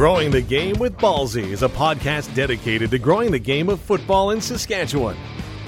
[0.00, 4.30] Growing the Game with Ballsy is a podcast dedicated to growing the game of football
[4.30, 5.14] in Saskatchewan.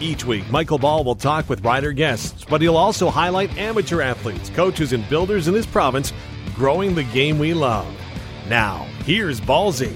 [0.01, 4.48] Each week, Michael Ball will talk with rider guests, but he'll also highlight amateur athletes,
[4.48, 6.14] coaches, and builders in this province
[6.55, 7.87] growing the game we love.
[8.48, 9.95] Now, here's Ballsy.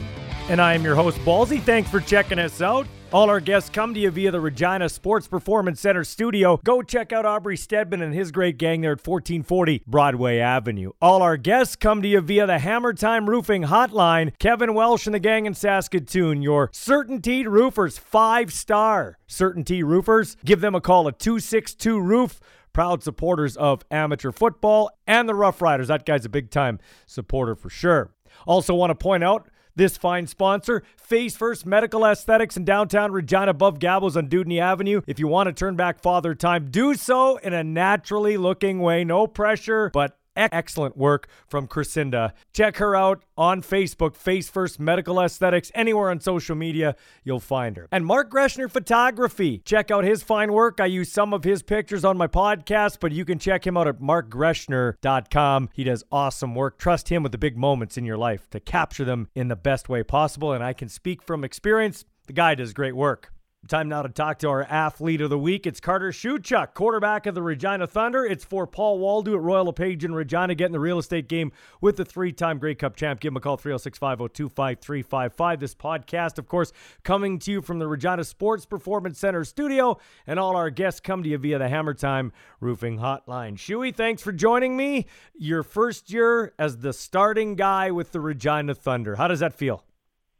[0.50, 1.62] And I am your host, Ballsy.
[1.62, 2.86] Thanks for checking us out.
[3.12, 6.60] All our guests come to you via the Regina Sports Performance Center studio.
[6.64, 10.90] Go check out Aubrey Stedman and his great gang there at 1440 Broadway Avenue.
[11.00, 14.36] All our guests come to you via the Hammer Time Roofing Hotline.
[14.40, 20.36] Kevin Welsh and the gang in Saskatoon, your CertainTeed Roofers, five star CertainTeed Roofers.
[20.44, 22.40] Give them a call at 262 Roof
[22.72, 25.88] proud supporters of amateur football and the Rough Riders.
[25.88, 28.10] That guy's a big time supporter for sure.
[28.46, 33.50] Also, want to point out this fine sponsor, Face First Medical Aesthetics in downtown Regina
[33.50, 35.02] above Gabos on Dewdney Avenue.
[35.06, 39.04] If you want to turn back father time, do so in a naturally looking way.
[39.04, 42.32] No pressure, but excellent work from Crescinda.
[42.52, 47.76] Check her out on Facebook, Face First Medical Aesthetics, anywhere on social media, you'll find
[47.76, 47.88] her.
[47.92, 49.62] And Mark Greschner Photography.
[49.64, 50.80] Check out his fine work.
[50.80, 53.88] I use some of his pictures on my podcast, but you can check him out
[53.88, 55.70] at markgreschner.com.
[55.72, 56.78] He does awesome work.
[56.78, 59.88] Trust him with the big moments in your life to capture them in the best
[59.88, 60.52] way possible.
[60.52, 62.04] And I can speak from experience.
[62.26, 63.32] The guy does great work.
[63.66, 65.66] Time now to talk to our athlete of the week.
[65.66, 68.24] It's Carter Shewchuk, quarterback of the Regina Thunder.
[68.24, 71.50] It's for Paul Waldo at Royal LePage in Regina, getting the real estate game
[71.80, 73.18] with the three time Grey Cup champ.
[73.18, 75.58] Give him a call, 306 502 5355.
[75.58, 76.72] This podcast, of course,
[77.02, 81.24] coming to you from the Regina Sports Performance Center studio, and all our guests come
[81.24, 83.56] to you via the Hammer Time Roofing Hotline.
[83.56, 85.06] Shuey, thanks for joining me.
[85.34, 89.16] Your first year as the starting guy with the Regina Thunder.
[89.16, 89.85] How does that feel?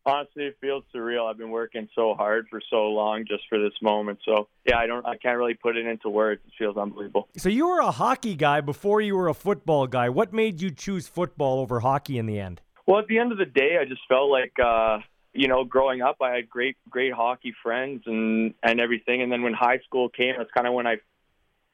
[0.07, 1.29] Honestly, it feels surreal.
[1.29, 4.21] I've been working so hard for so long just for this moment.
[4.25, 6.41] So yeah, I don't, I can't really put it into words.
[6.47, 7.29] It feels unbelievable.
[7.37, 10.09] So you were a hockey guy before you were a football guy.
[10.09, 12.63] What made you choose football over hockey in the end?
[12.87, 15.01] Well, at the end of the day, I just felt like, uh,
[15.35, 19.23] you know, growing up, I had great, great hockey friends and and everything.
[19.23, 20.97] And then when high school came, that's kind of when I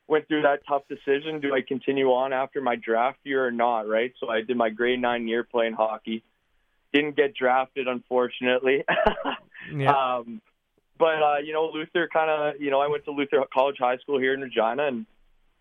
[0.09, 3.87] went through that tough decision: do I continue on after my draft year or not?
[3.87, 4.15] Right.
[4.19, 6.25] So I did my grade nine year playing hockey
[6.93, 8.85] didn't get drafted, unfortunately.
[9.75, 9.93] yeah.
[9.93, 10.41] Um,
[10.99, 13.99] but uh, you know, Luther kind of, you know, I went to Luther College High
[13.99, 15.07] School here in Regina, and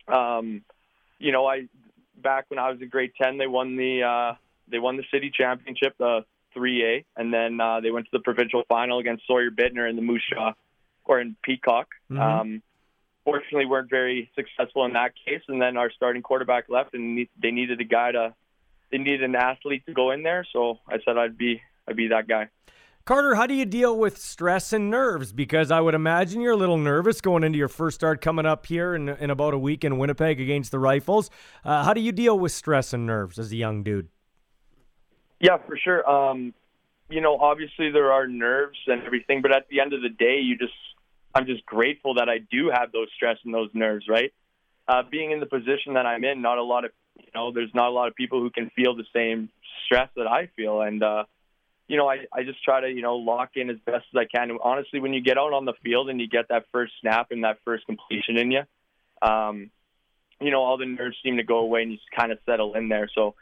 [0.08, 0.64] um,
[1.20, 1.68] you know, I
[2.18, 4.36] back when I was in grade ten, they won the uh,
[4.70, 6.26] they won the city championship, the
[6.56, 10.02] 3A, and then uh, they went to the provincial final against Sawyer Bittner in the
[10.02, 10.54] Moose Jaw
[11.06, 11.88] or in Peacock.
[12.10, 12.22] Mm-hmm.
[12.22, 12.64] Um,
[13.24, 17.52] fortunately, weren't very successful in that case, and then our starting quarterback left, and they
[17.52, 18.34] needed a guy to
[18.92, 22.10] they needed an athlete to go in there, so I said I'd be I'd be
[22.10, 22.50] that guy.
[23.04, 25.34] Carter, how do you deal with stress and nerves?
[25.34, 28.68] Because I would imagine you're a little nervous going into your first start coming up
[28.68, 31.32] here in, in about a week in Winnipeg against the Rifles.
[31.66, 34.08] Uh, how do you deal with stress and nerves as a young dude?
[35.40, 36.08] Yeah, for sure.
[36.08, 36.54] Um,
[37.10, 40.40] you know, obviously there are nerves and everything, but at the end of the day,
[40.40, 40.74] you just
[41.34, 44.32] I'm just grateful that I do have those stress and those nerves, right?
[44.88, 46.92] Uh, being in the position that I'm in, not a lot of
[47.26, 49.50] you know, there's not a lot of people who can feel the same
[49.86, 51.24] stress that I feel, and uh,
[51.88, 54.26] you know, I I just try to you know lock in as best as I
[54.26, 54.50] can.
[54.50, 57.28] And honestly, when you get out on the field and you get that first snap
[57.32, 58.62] and that first completion in you,
[59.22, 59.72] um,
[60.40, 62.76] you know, all the nerves seem to go away and you just kind of settle
[62.76, 63.10] in there.
[63.14, 63.36] So,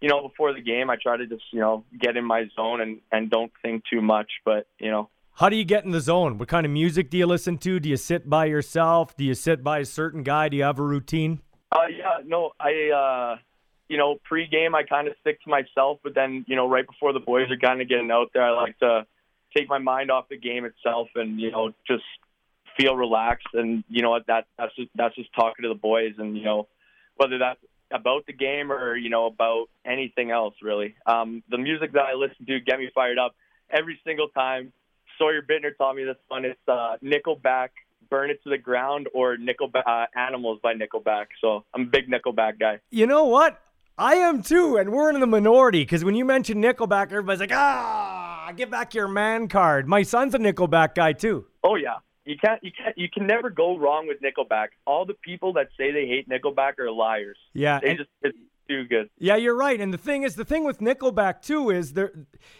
[0.00, 2.80] you know, before the game, I try to just you know get in my zone
[2.80, 4.30] and and don't think too much.
[4.44, 6.38] But you know, how do you get in the zone?
[6.38, 7.80] What kind of music do you listen to?
[7.80, 9.16] Do you sit by yourself?
[9.16, 10.48] Do you sit by a certain guy?
[10.48, 11.40] Do you have a routine?
[12.26, 13.36] No, I, uh,
[13.88, 17.12] you know, pre-game I kind of stick to myself, but then you know, right before
[17.12, 19.06] the boys are kind of getting out there, I like to
[19.56, 22.04] take my mind off the game itself and you know just
[22.76, 26.36] feel relaxed and you know that that's just that's just talking to the boys and
[26.36, 26.66] you know
[27.16, 27.60] whether that's
[27.92, 30.94] about the game or you know about anything else really.
[31.06, 33.34] Um, the music that I listen to get me fired up
[33.70, 34.72] every single time.
[35.18, 36.44] Sawyer Bittner taught me this one.
[36.44, 37.68] It's uh, Nickelback
[38.08, 41.26] Burn It to the Ground or Nickelback uh, Animals by Nickelback.
[41.40, 42.80] So I'm a big Nickelback guy.
[42.90, 43.60] You know what?
[43.96, 47.52] I am too, and we're in the minority because when you mention Nickelback, everybody's like,
[47.52, 49.86] ah, get back your man card.
[49.86, 51.46] My son's a Nickelback guy too.
[51.62, 54.68] Oh yeah, you can't, you can't, you can never go wrong with Nickelback.
[54.84, 57.38] All the people that say they hate Nickelback are liars.
[57.52, 58.36] Yeah, they just it's
[58.68, 59.10] too good.
[59.18, 59.80] Yeah, you're right.
[59.80, 62.12] And the thing is, the thing with Nickelback too is there,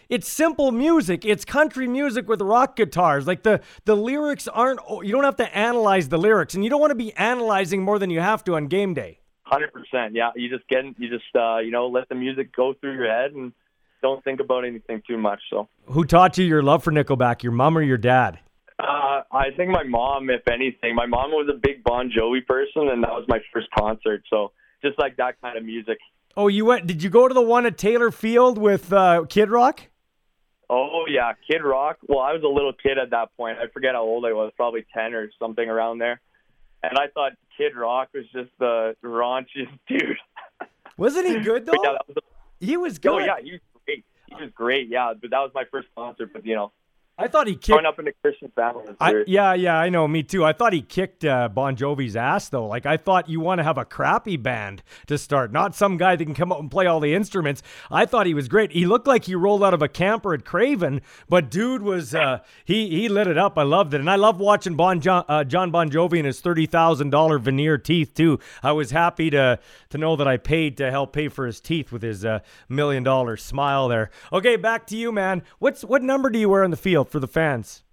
[0.09, 1.25] it's simple music.
[1.25, 3.27] It's country music with rock guitars.
[3.27, 4.79] Like the the lyrics aren't.
[5.03, 7.99] You don't have to analyze the lyrics, and you don't want to be analyzing more
[7.99, 9.19] than you have to on game day.
[9.43, 10.15] Hundred percent.
[10.15, 13.07] Yeah, you just get you just uh, you know let the music go through your
[13.07, 13.51] head and
[14.01, 15.39] don't think about anything too much.
[15.49, 17.43] So, who taught you your love for Nickelback?
[17.43, 18.39] Your mom or your dad?
[18.77, 20.95] Uh, I think my mom, if anything.
[20.95, 24.23] My mom was a big Bon Jovi person, and that was my first concert.
[24.29, 24.51] So
[24.85, 25.97] just like that kind of music.
[26.37, 26.85] Oh, you went?
[26.85, 29.81] Did you go to the one at Taylor Field with uh, Kid Rock?
[30.69, 31.97] Oh yeah, Kid Rock.
[32.07, 33.57] Well, I was a little kid at that point.
[33.59, 36.19] I forget how old I was, probably ten or something around there.
[36.83, 40.17] And I thought Kid Rock was just the raunchiest dude.
[40.97, 41.73] Wasn't he good though?
[41.83, 43.11] yeah, was a, he was good.
[43.11, 44.05] Oh yeah, he was great.
[44.27, 44.89] He was great.
[44.89, 46.31] Yeah, but that was my first concert.
[46.33, 46.71] But you know,
[47.17, 47.67] I thought he kicked.
[47.67, 48.83] Growing up in a Christian family.
[48.99, 50.05] I, yeah, yeah, I know.
[50.05, 50.43] Me too.
[50.43, 52.67] I thought he kicked uh, Bon Jovi's ass though.
[52.67, 56.17] Like I thought you want to have a crappy band to start, not some guy
[56.17, 57.63] that can come up and play all the instruments.
[57.89, 58.73] I thought he was great.
[58.73, 62.39] He looked like he rolled out of a camper at Craven, but dude was uh,
[62.65, 63.57] he he lit it up.
[63.57, 66.41] I loved it, and I love watching Bon John, uh, John Bon Jovi and his
[66.41, 68.39] thirty thousand dollar veneer teeth too.
[68.61, 69.57] I was happy to
[69.89, 73.03] to know that I paid to help pay for his teeth with his uh, million
[73.03, 74.09] dollar smile there.
[74.33, 75.43] Okay, back to you, man.
[75.59, 77.83] What's what number do you wear on the field for the fans?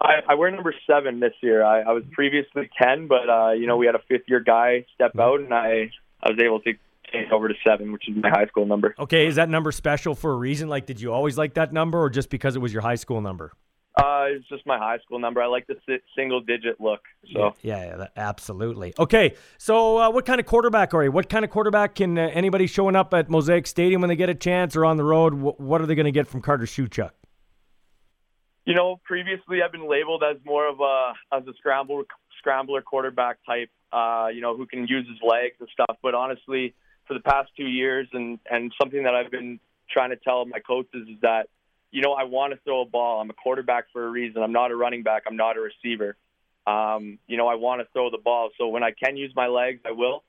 [0.00, 1.64] I, I wear number seven this year.
[1.64, 4.84] I, I was previously ten, but uh, you know we had a fifth year guy
[4.94, 5.20] step mm-hmm.
[5.20, 5.90] out, and I
[6.22, 6.72] I was able to
[7.12, 8.94] change over to seven, which is my high school number.
[8.98, 10.68] Okay, is that number special for a reason?
[10.68, 13.20] Like, did you always like that number, or just because it was your high school
[13.20, 13.52] number?
[13.96, 15.40] Uh, it's just my high school number.
[15.40, 15.76] I like the
[16.16, 17.00] single digit look.
[17.32, 18.92] So yeah, yeah, yeah absolutely.
[18.98, 21.12] Okay, so uh, what kind of quarterback are you?
[21.12, 24.28] What kind of quarterback can uh, anybody showing up at Mosaic Stadium when they get
[24.28, 25.34] a chance or on the road?
[25.34, 27.10] Wh- what are they going to get from Carter Shewchuk?
[28.64, 32.04] You know, previously I've been labeled as more of a as a scrambler
[32.38, 35.96] scrambler quarterback type, uh, you know, who can use his legs and stuff.
[36.02, 36.74] But honestly,
[37.06, 40.60] for the past two years, and and something that I've been trying to tell my
[40.60, 41.48] coaches is that,
[41.90, 43.20] you know, I want to throw a ball.
[43.20, 44.42] I'm a quarterback for a reason.
[44.42, 45.24] I'm not a running back.
[45.26, 46.16] I'm not a receiver.
[46.66, 48.48] Um, you know, I want to throw the ball.
[48.56, 50.22] So when I can use my legs, I will.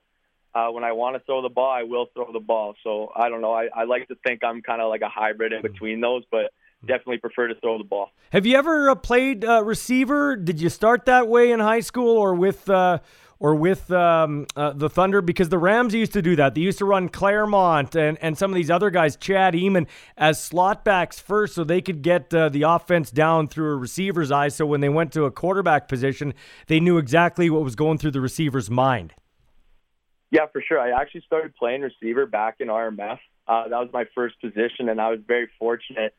[0.54, 2.74] Uh, when I want to throw the ball, I will throw the ball.
[2.84, 3.52] So I don't know.
[3.52, 6.52] I, I like to think I'm kind of like a hybrid in between those, but
[6.86, 8.10] definitely prefer to throw the ball.
[8.30, 10.36] Have you ever uh, played uh, receiver?
[10.36, 12.98] Did you start that way in high school or with uh,
[13.38, 15.20] or with um, uh, the Thunder?
[15.20, 16.54] Because the Rams used to do that.
[16.54, 19.86] They used to run Claremont and, and some of these other guys, Chad Eamon,
[20.16, 24.30] as slot backs first, so they could get uh, the offense down through a receiver's
[24.30, 24.54] eyes.
[24.54, 26.34] So when they went to a quarterback position,
[26.66, 29.14] they knew exactly what was going through the receiver's mind.
[30.30, 30.80] Yeah, for sure.
[30.80, 33.18] I actually started playing receiver back in RMF.
[33.46, 36.14] Uh, that was my first position, and I was very fortunate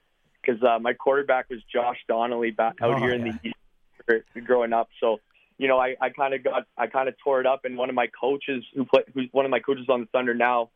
[0.48, 4.74] because uh, my quarterback was Josh Donnelly back out oh, here in the East growing
[4.74, 4.90] up.
[5.00, 5.20] So,
[5.58, 7.66] you know, I, I kind of got, I kind of tore it up.
[7.66, 10.34] And one of my coaches who play, who's one of my coaches on the Thunder
[10.34, 10.70] now,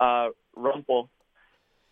[0.00, 1.08] uh, Rumpel,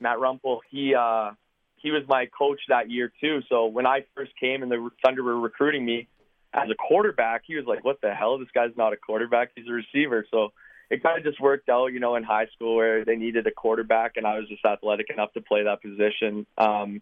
[0.01, 1.33] Matt Rumpel, he, uh,
[1.77, 3.41] he was my coach that year too.
[3.49, 6.09] So when I first came and the Thunder were recruiting me
[6.53, 8.39] as a quarterback, he was like, "What the hell?
[8.39, 10.53] This guy's not a quarterback; he's a receiver." So
[10.91, 13.51] it kind of just worked out, you know, in high school where they needed a
[13.51, 16.45] quarterback, and I was just athletic enough to play that position.
[16.59, 17.01] Um,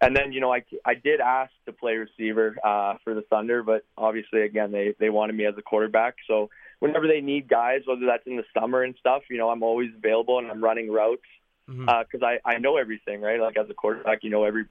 [0.00, 3.62] and then you know I, I did ask to play receiver uh, for the Thunder,
[3.62, 6.16] but obviously again they they wanted me as a quarterback.
[6.26, 9.62] So whenever they need guys, whether that's in the summer and stuff, you know I'm
[9.62, 11.22] always available and I'm running routes
[11.66, 12.24] because mm-hmm.
[12.24, 13.40] uh, I I know everything right.
[13.40, 14.66] Like as a quarterback, you know every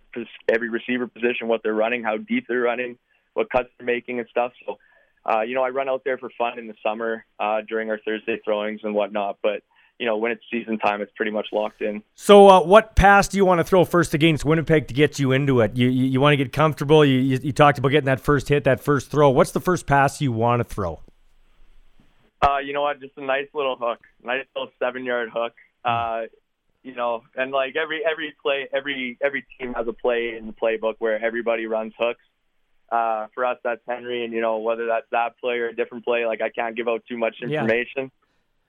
[0.48, 2.98] every receiver position, what they're running, how deep they're running,
[3.34, 4.54] what cuts they're making and stuff.
[4.66, 4.78] So
[5.30, 8.00] uh, you know I run out there for fun in the summer uh, during our
[8.00, 9.64] Thursday throwings and whatnot, but
[10.00, 12.04] you know, when it's season time, it's pretty much locked in.
[12.16, 15.32] So, uh, what pass do you want to throw first against Winnipeg to get you
[15.32, 15.76] into it?
[15.76, 17.04] You you, you want to get comfortable.
[17.04, 19.30] You, you, you talked about getting that first hit, that first throw.
[19.30, 21.02] What's the first pass you want to throw?
[22.42, 23.00] Uh, you know what?
[23.00, 25.54] Just a nice little hook, nice little seven yard hook.
[25.84, 26.24] Uh,
[26.84, 30.54] you know, and like every every play, every every team has a play in the
[30.54, 32.22] playbook where everybody runs hooks.
[32.90, 36.06] Uh, for us, that's Henry, and you know whether that's that play or a different
[36.06, 36.26] play.
[36.26, 37.88] Like I can't give out too much information.
[37.96, 38.08] Yeah.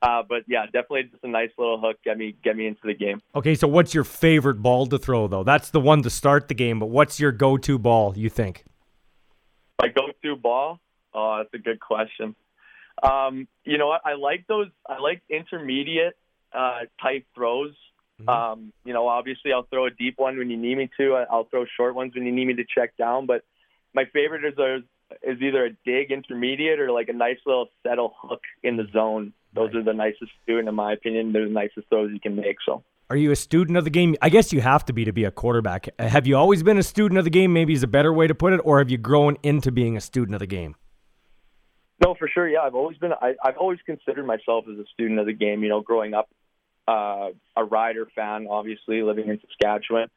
[0.01, 2.95] Uh, but yeah, definitely just a nice little hook get me get me into the
[2.95, 3.21] game.
[3.35, 5.43] Okay, so what's your favorite ball to throw though?
[5.43, 8.17] That's the one to start the game, but what's your go-to ball?
[8.17, 8.65] You think?
[9.81, 10.79] My go-to ball?
[11.13, 12.37] Oh, that's a good question.
[13.03, 14.03] Um, you know what?
[14.05, 14.69] I like those.
[14.89, 16.17] I like intermediate
[16.53, 17.75] uh, type throws.
[18.21, 18.29] Mm-hmm.
[18.29, 21.25] Um, you know, obviously I'll throw a deep one when you need me to.
[21.31, 23.27] I'll throw short ones when you need me to check down.
[23.27, 23.43] But
[23.95, 24.83] my favorite is those
[25.23, 29.33] is either a dig intermediate or like a nice little settle hook in the zone.
[29.59, 31.33] Those are the nicest doing, in my opinion.
[31.33, 32.57] They're the nicest throws you can make.
[32.65, 32.85] So.
[33.11, 34.15] Are you a student of the game?
[34.23, 35.89] I guess you have to be to be a quarterback.
[35.99, 37.53] Have you always been a student of the game?
[37.53, 40.01] Maybe is a better way to put it, or have you grown into being a
[40.01, 40.77] student of the game?
[42.05, 42.49] No, for sure.
[42.49, 43.13] Yeah, I've always been.
[43.13, 45.63] I, I've always considered myself as a student of the game.
[45.63, 46.29] You know, growing up,
[46.87, 50.09] uh, a Rider fan, obviously living in Saskatchewan.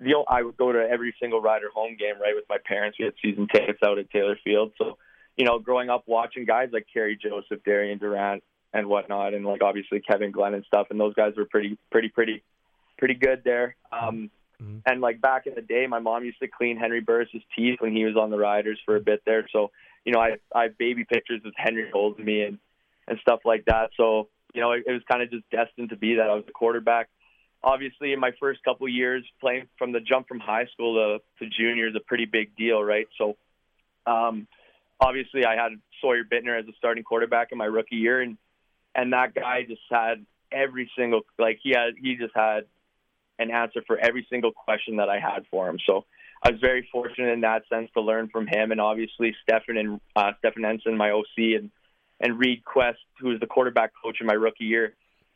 [0.00, 2.96] The I would go to every single Rider home game, right, with my parents.
[2.98, 4.98] We had season tickets out at Taylor Field, so
[5.36, 8.42] you know, growing up watching guys like Kerry Joseph, Darian Durant,
[8.76, 12.08] and whatnot, and like obviously Kevin Glenn and stuff, and those guys were pretty, pretty,
[12.08, 12.42] pretty,
[12.98, 13.76] pretty good there.
[13.90, 14.30] Um,
[14.62, 14.78] mm-hmm.
[14.86, 17.94] And like back in the day, my mom used to clean Henry Burris's teeth when
[17.94, 19.46] he was on the Riders for a bit there.
[19.52, 19.70] So
[20.04, 22.58] you know, I I have baby pictures of Henry holding me and
[23.08, 23.90] and stuff like that.
[23.96, 26.44] So you know, it, it was kind of just destined to be that I was
[26.48, 27.08] a quarterback.
[27.62, 31.50] obviously in my first couple years playing from the jump from high school to, to
[31.50, 33.08] junior is a pretty big deal, right?
[33.18, 33.36] So,
[34.06, 34.46] um,
[35.00, 38.38] obviously I had Sawyer Bittner as a starting quarterback in my rookie year, and
[38.96, 42.64] and that guy just had every single like he had he just had
[43.38, 45.78] an answer for every single question that I had for him.
[45.86, 46.06] So
[46.42, 50.00] I was very fortunate in that sense to learn from him, and obviously Stefan and
[50.16, 51.70] uh, Stefan Ensign, my OC, and
[52.18, 54.94] and Reed Quest, who was the quarterback coach in my rookie year.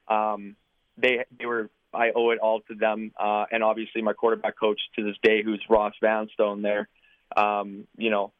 [0.09, 0.57] Um,
[0.97, 4.81] they they were I owe it all to them, uh, and obviously my quarterback coach
[4.97, 6.62] to this day, who's Ross Vanstone.
[6.62, 6.88] There,
[7.37, 8.33] um, you know,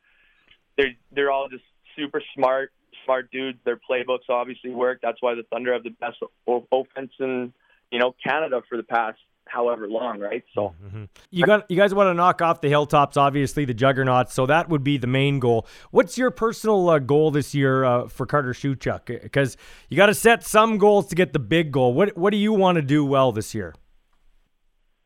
[0.77, 1.65] they're they're all just
[1.97, 2.73] super smart,
[3.05, 3.59] smart dudes.
[3.65, 5.01] Their playbooks obviously work.
[5.03, 7.53] That's why the Thunder have the best offense in
[7.91, 9.19] you know Canada for the past
[9.51, 10.45] however long, right?
[10.55, 11.05] So mm-hmm.
[11.31, 14.33] you got you guys want to knock off the hilltops, obviously the juggernauts.
[14.33, 15.67] So that would be the main goal.
[15.91, 19.23] What's your personal uh, goal this year uh, for Carter Shewchuk?
[19.23, 19.57] Because
[19.89, 21.93] you got to set some goals to get the big goal.
[21.95, 23.75] What what do you want to do well this year?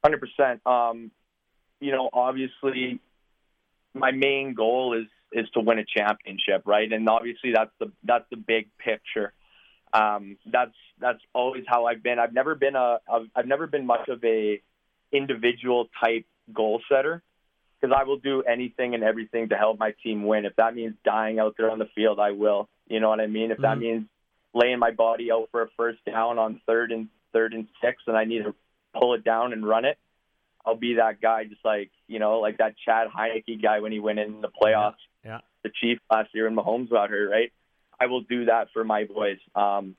[0.05, 0.61] Hundred percent.
[0.67, 1.11] Um,
[1.81, 3.01] you know, obviously,
[3.95, 6.91] my main goal is is to win a championship, right?
[6.91, 9.33] And obviously, that's the that's the big picture.
[9.93, 12.19] Um, that's that's always how I've been.
[12.19, 12.99] I've never been a
[13.35, 14.63] I've never been much of a
[15.13, 17.23] individual type goal setter
[17.81, 20.47] because I will do anything and everything to help my team win.
[20.47, 22.69] If that means dying out there on the field, I will.
[22.89, 23.51] You know what I mean?
[23.51, 23.81] If that mm-hmm.
[23.81, 24.07] means
[24.55, 28.17] laying my body out for a first down on third and third and six, and
[28.17, 28.55] I need to
[28.99, 29.99] pull it down and run it,
[30.65, 31.45] I'll be that guy.
[31.45, 34.95] Just like you know, like that Chad Heineke guy when he went in the playoffs.
[35.25, 35.41] Yeah.
[35.63, 37.53] The Chiefs last year when Mahomes got hurt, right?
[37.99, 39.39] I will do that for my boys.
[39.55, 39.97] Um,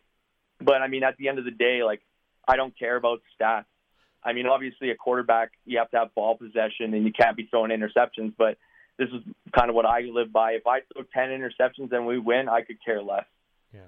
[0.62, 2.02] but I mean, at the end of the day, like
[2.48, 3.66] I don't care about stats.
[4.24, 7.48] I mean, obviously, a quarterback you have to have ball possession and you can't be
[7.50, 8.34] throwing interceptions.
[8.38, 8.58] But
[8.98, 9.22] this is
[9.56, 10.52] kind of what I live by.
[10.52, 13.26] If I throw ten interceptions and we win, I could care less.
[13.74, 13.82] Yeah.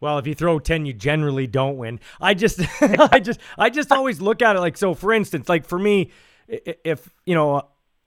[0.00, 2.00] Well, if you throw ten, you generally don't win.
[2.20, 4.94] I just, I just, I just always look at it like so.
[4.94, 6.10] For instance, like for me,
[6.48, 7.62] if you know,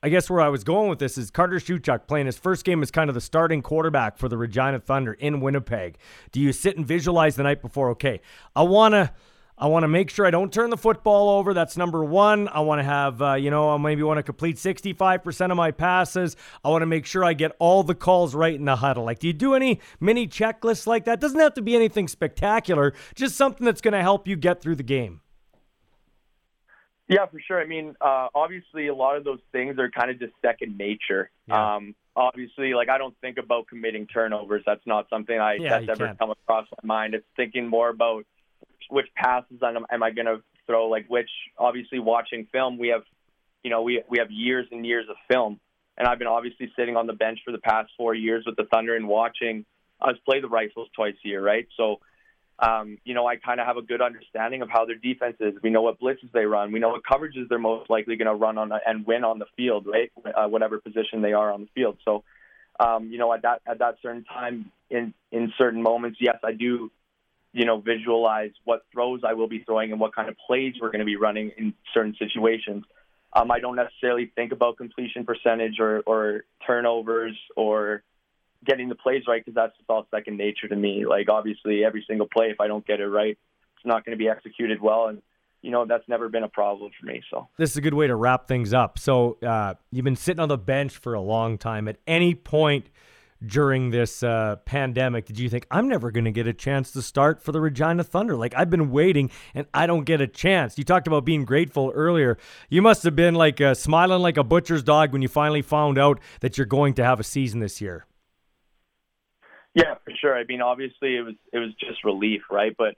[0.06, 2.84] I guess where I was going with this is Carter Shewchuk playing his first game
[2.84, 5.98] as kind of the starting quarterback for the Regina Thunder in Winnipeg.
[6.32, 7.90] Do you sit and visualize the night before?
[7.90, 8.22] Okay,
[8.56, 9.12] I want to.
[9.58, 11.56] I want to make sure I don't turn the football over.
[11.56, 12.50] That's number one.
[12.50, 15.72] I want to have, uh, you know, I maybe want to complete 65% of my
[15.72, 16.36] passes.
[16.64, 19.06] I want to make sure I get all the calls right in the huddle.
[19.06, 21.22] Like, do you do any mini checklists like that?
[21.22, 24.76] Doesn't have to be anything spectacular, just something that's going to help you get through
[24.76, 25.22] the game.
[27.08, 27.62] Yeah, for sure.
[27.62, 31.30] I mean, uh, obviously, a lot of those things are kind of just second nature.
[31.48, 31.76] Yeah.
[31.76, 34.64] Um, obviously, like I don't think about committing turnovers.
[34.66, 36.18] That's not something I yeah, that's ever can.
[36.18, 37.14] come across my mind.
[37.14, 38.26] It's thinking more about
[38.90, 40.88] which passes am, am I going to throw.
[40.88, 43.04] Like which, obviously, watching film, we have,
[43.64, 45.60] you know, we we have years and years of film,
[45.98, 48.66] and I've been obviously sitting on the bench for the past four years with the
[48.66, 49.66] Thunder and watching
[50.02, 51.68] us play the Rifles twice a year, right?
[51.78, 52.00] So
[52.60, 55.56] um, you know, I kind of have a good understanding of how their defense is.
[55.62, 56.72] We know what blitzes they run.
[56.72, 59.46] We know what coverages they're most likely going to run on and win on the
[59.58, 60.12] field, right?
[60.26, 61.98] Uh, whatever position they are on the field.
[62.06, 62.24] So,
[62.80, 66.54] um, you know, at that at that certain time in in certain moments, yes, I
[66.54, 66.92] do,
[67.52, 70.92] you know, visualize what throws I will be throwing and what kind of plays we're
[70.92, 72.86] going to be running in certain situations.
[73.34, 78.02] Um, I don't necessarily think about completion percentage or, or turnovers or
[78.66, 81.06] getting the plays right because that's just all second nature to me.
[81.06, 83.38] Like obviously, every single play, if I don't get it right,
[83.78, 85.22] it's not going to be executed well, and
[85.62, 87.22] you know that's never been a problem for me.
[87.30, 89.00] So this is a good way to wrap things up.
[89.00, 91.88] So uh, you've been sitting on the bench for a long time.
[91.88, 92.90] At any point
[93.46, 97.02] during this uh, pandemic, did you think I'm never going to get a chance to
[97.02, 98.36] start for the Regina Thunder?
[98.36, 100.78] Like I've been waiting and I don't get a chance.
[100.78, 102.38] You talked about being grateful earlier.
[102.70, 105.98] You must have been like uh, smiling like a butcher's dog when you finally found
[105.98, 108.06] out that you're going to have a season this year.
[109.76, 110.36] Yeah, for sure.
[110.36, 112.74] I mean, obviously it was it was just relief, right?
[112.76, 112.96] But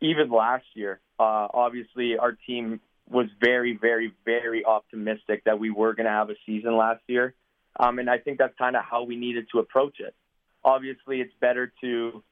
[0.00, 5.94] even last year, uh, obviously our team was very, very, very optimistic that we were
[5.94, 7.34] going to have a season last year,
[7.78, 10.14] um, and I think that's kind of how we needed to approach it.
[10.64, 12.24] Obviously, it's better to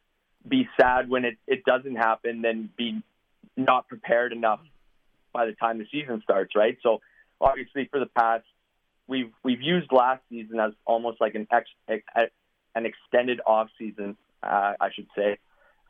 [0.46, 3.00] be sad when it, it doesn't happen than be
[3.56, 4.60] not prepared enough
[5.32, 6.76] by the time the season starts, right?
[6.82, 7.00] So
[7.40, 8.44] obviously, for the past,
[9.06, 12.02] we've we've used last season as almost like an ex, ex,
[12.74, 15.38] an extended off season, uh, I should say.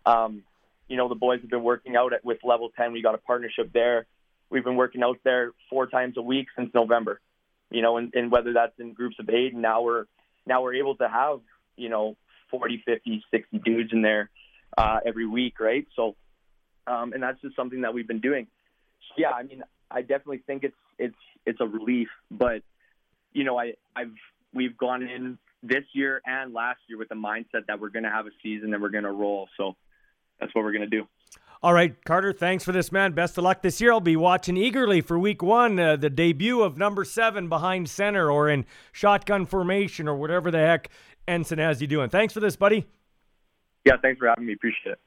[0.07, 0.43] Um,
[0.89, 2.93] you know, the boys have been working out at, with Level 10.
[2.93, 4.07] We got a partnership there.
[4.51, 7.21] We've been working out there four times a week since November.
[7.71, 10.05] You know, and, and whether that's in groups of eight, and now we're
[10.47, 11.41] now we're able to have
[11.77, 12.17] you know
[12.51, 14.31] 40, 50, 60 dudes in there
[14.77, 15.87] uh, every week, right?
[15.97, 16.15] So,
[16.87, 18.47] um, and that's just something that we've been doing.
[19.09, 22.63] So, yeah, I mean, I definitely think it's it's it's a relief, but
[23.33, 24.15] you know, I I've
[24.53, 28.11] we've gone in this year and last year with the mindset that we're going to
[28.11, 29.49] have a season and we're going to roll.
[29.57, 29.77] So
[30.41, 31.07] that's what we're going to do.
[31.63, 33.13] All right, Carter, thanks for this, man.
[33.13, 33.93] Best of luck this year.
[33.93, 38.31] I'll be watching eagerly for week one, uh, the debut of number seven behind center
[38.31, 40.91] or in shotgun formation or whatever the heck
[41.27, 42.11] Ensign has you doing.
[42.11, 42.87] Thanks for this, buddy.
[43.87, 44.53] Yeah, thanks for having me.
[44.53, 44.99] Appreciate it.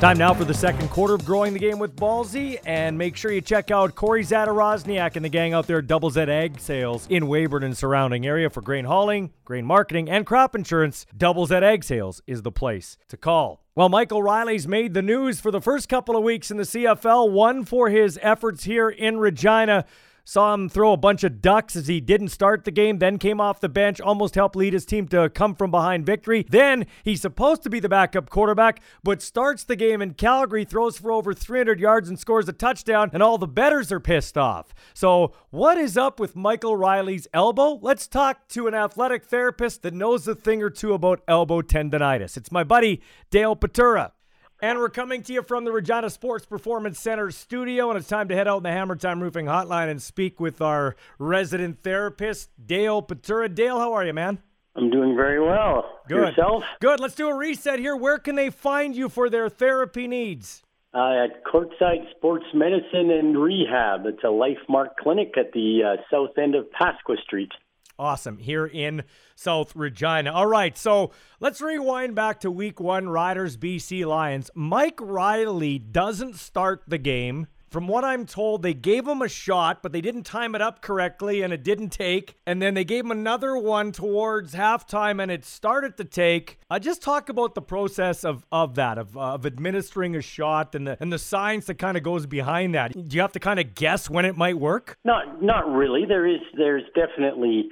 [0.00, 2.60] Time now for the second quarter of Growing the Game with Ballsy.
[2.64, 6.08] And make sure you check out Corey Zadarozniak and the gang out there at Double
[6.08, 10.54] Z Ag Sales in Weyburn and surrounding area for grain hauling, grain marketing, and crop
[10.54, 11.04] insurance.
[11.16, 13.64] Double Z Ag Sales is the place to call.
[13.74, 17.32] Well, Michael Reilly's made the news for the first couple of weeks in the CFL,
[17.32, 19.84] one for his efforts here in Regina.
[20.28, 23.40] Saw him throw a bunch of ducks as he didn't start the game, then came
[23.40, 26.44] off the bench, almost helped lead his team to come from behind victory.
[26.46, 30.98] Then he's supposed to be the backup quarterback, but starts the game in Calgary, throws
[30.98, 34.74] for over 300 yards and scores a touchdown, and all the betters are pissed off.
[34.92, 37.78] So, what is up with Michael Reilly's elbow?
[37.80, 42.36] Let's talk to an athletic therapist that knows a thing or two about elbow tendonitis.
[42.36, 44.10] It's my buddy, Dale Patura.
[44.60, 48.26] And we're coming to you from the Regina Sports Performance Center studio, and it's time
[48.26, 52.50] to head out in the Hammer Time Roofing Hotline and speak with our resident therapist,
[52.66, 53.54] Dale Patura.
[53.54, 54.38] Dale, how are you, man?
[54.74, 55.84] I'm doing very well.
[56.08, 56.30] Good.
[56.30, 56.64] Yourself?
[56.80, 56.98] Good.
[56.98, 57.94] Let's do a reset here.
[57.94, 60.64] Where can they find you for their therapy needs?
[60.92, 64.06] Uh, at Courtside Sports Medicine and Rehab.
[64.06, 67.52] It's a LifeMark clinic at the uh, south end of Pasqua Street.
[67.98, 68.38] Awesome.
[68.38, 69.02] Here in
[69.34, 70.32] South Regina.
[70.32, 74.50] All right, so let's rewind back to week one Riders BC Lions.
[74.54, 77.48] Mike Reilly doesn't start the game.
[77.70, 80.80] From what I'm told, they gave him a shot, but they didn't time it up
[80.80, 82.34] correctly and it didn't take.
[82.46, 86.58] And then they gave him another one towards halftime and it started to take.
[86.70, 90.22] I uh, just talk about the process of, of that, of, uh, of administering a
[90.22, 92.92] shot and the and the science that kind of goes behind that.
[92.92, 94.98] Do you have to kind of guess when it might work?
[95.04, 96.06] Not not really.
[96.06, 97.68] There is there's definitely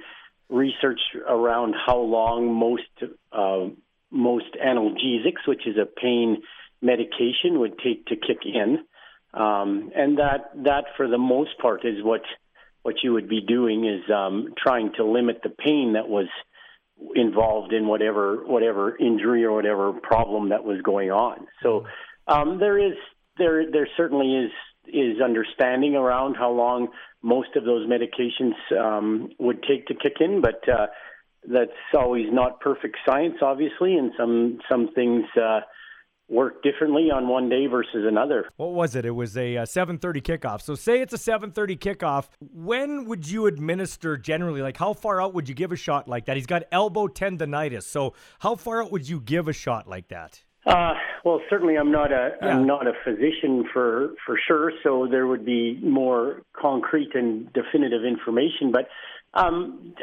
[0.49, 3.65] research around how long most uh,
[4.09, 6.41] most analgesics, which is a pain
[6.81, 8.79] medication, would take to kick in,
[9.33, 12.21] um, and that that for the most part is what
[12.83, 16.27] what you would be doing is um, trying to limit the pain that was
[17.15, 21.47] involved in whatever whatever injury or whatever problem that was going on.
[21.61, 21.85] So
[22.27, 22.97] um, there is
[23.37, 24.51] there there certainly is
[24.93, 26.89] is understanding around how long
[27.21, 30.87] most of those medications um, would take to kick in, but uh,
[31.51, 35.61] that's always not perfect science, obviously, and some some things uh,
[36.29, 38.49] work differently on one day versus another.
[38.57, 39.05] What was it?
[39.05, 40.61] It was a, a 7:30 kickoff.
[40.61, 42.27] So say it's a 7:30 kickoff.
[42.39, 44.61] When would you administer generally?
[44.61, 46.35] Like how far out would you give a shot like that?
[46.35, 47.83] He's got elbow tendonitis.
[47.83, 50.43] So how far out would you give a shot like that?
[50.67, 55.25] Uh, well, certainly I'm not a am not a physician for for sure, so there
[55.25, 58.73] would be more concrete and definitive information.
[58.73, 58.89] But
[59.33, 59.93] um,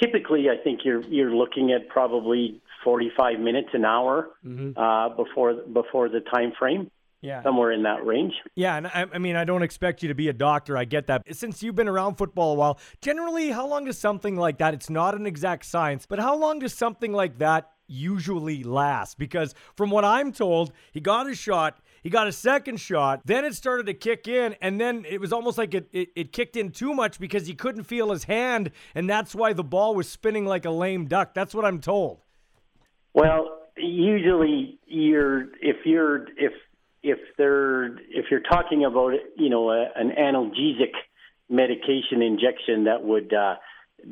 [0.00, 4.78] typically, I think you're you're looking at probably 45 minutes an hour mm-hmm.
[4.78, 6.90] uh, before before the time frame.
[7.22, 7.40] Yeah.
[7.44, 8.32] Somewhere in that range.
[8.56, 10.76] Yeah, and I, I, mean, I don't expect you to be a doctor.
[10.76, 11.22] I get that.
[11.32, 14.74] Since you've been around football a while, generally, how long does something like that?
[14.74, 19.54] It's not an exact science, but how long does something like that usually last because
[19.76, 23.54] from what I'm told, he got a shot, he got a second shot, then it
[23.54, 26.70] started to kick in, and then it was almost like it, it, it, kicked in
[26.70, 30.46] too much because he couldn't feel his hand, and that's why the ball was spinning
[30.46, 31.34] like a lame duck.
[31.34, 32.22] That's what I'm told.
[33.14, 36.52] Well, usually you're if you're if
[37.02, 40.92] if they're if you're talking about you know a, an analgesic
[41.48, 43.56] medication injection that would uh,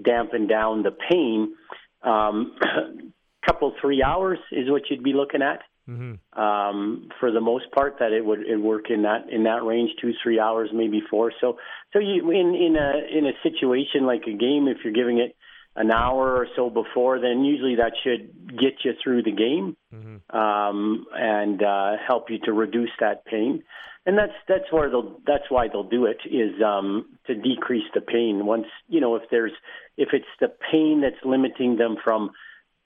[0.05, 1.55] dampen down the pain.
[2.03, 2.57] Um,
[3.47, 5.61] couple three hours is what you'd be looking at.
[5.89, 6.41] Mm-hmm.
[6.41, 9.91] Um, for the most part, that it would it work in that in that range,
[10.01, 11.33] two three hours, maybe four.
[11.41, 11.57] So
[11.93, 15.35] so you in in a in a situation like a game, if you're giving it
[15.77, 20.37] an hour or so before, then usually that should get you through the game mm-hmm.
[20.37, 23.63] um, and uh, help you to reduce that pain.
[24.07, 28.01] And that's that's where they'll that's why they'll do it is um, to decrease the
[28.01, 28.47] pain.
[28.47, 29.53] Once you know if there's
[29.97, 32.31] if it's the pain that's limiting them from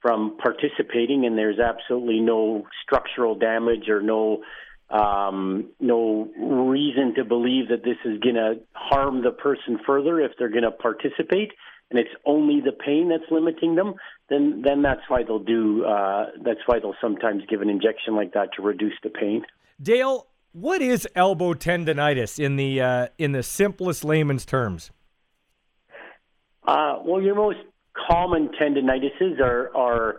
[0.04, 4.42] from participating, and there's absolutely no structural damage or no
[4.90, 10.32] um, no reason to believe that this is going to harm the person further if
[10.38, 11.52] they're going to participate,
[11.90, 13.94] and it's only the pain that's limiting them.
[14.28, 15.86] Then then that's why they'll do.
[15.86, 19.46] Uh, that's why they'll sometimes give an injection like that to reduce the pain.
[19.80, 24.90] Dale, what is elbow tendonitis in the uh, in the simplest layman's terms?
[26.68, 27.58] Uh, well, your most
[28.08, 30.16] common tendinitises are are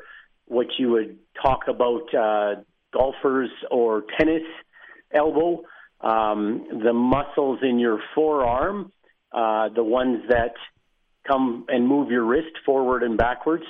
[0.48, 2.62] what you would talk about uh,
[2.94, 4.44] golfers or tennis
[5.14, 5.64] elbow.
[6.02, 8.92] Um, the muscles in your forearm,
[9.32, 10.54] uh, the ones that
[11.28, 13.64] come and move your wrist forward and backwards,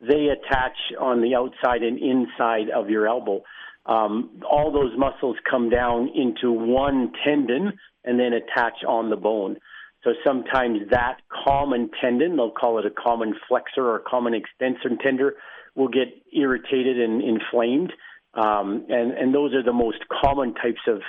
[0.00, 3.42] they attach on the outside and inside of your elbow.
[3.86, 7.72] Um, all those muscles come down into one tendon
[8.04, 9.58] and then attach on the bone.
[10.06, 15.32] So sometimes that common tendon, they'll call it a common flexor or common extensor tendon,
[15.74, 17.92] will get irritated and inflamed.
[18.34, 21.00] Um, and, and those are the most common types of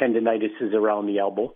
[0.00, 1.54] tendonitis around the elbow.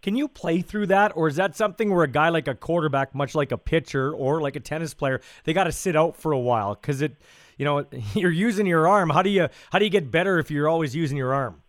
[0.00, 3.14] Can you play through that, or is that something where a guy like a quarterback,
[3.14, 6.32] much like a pitcher or like a tennis player, they got to sit out for
[6.32, 7.16] a while because it,
[7.58, 9.10] you know, you're using your arm.
[9.10, 11.60] How do you how do you get better if you're always using your arm?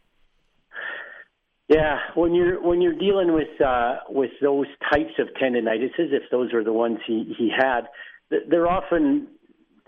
[1.71, 6.53] Yeah, when you're when you're dealing with uh, with those types of tendinitises, if those
[6.53, 7.83] are the ones he he had,
[8.29, 9.27] they're often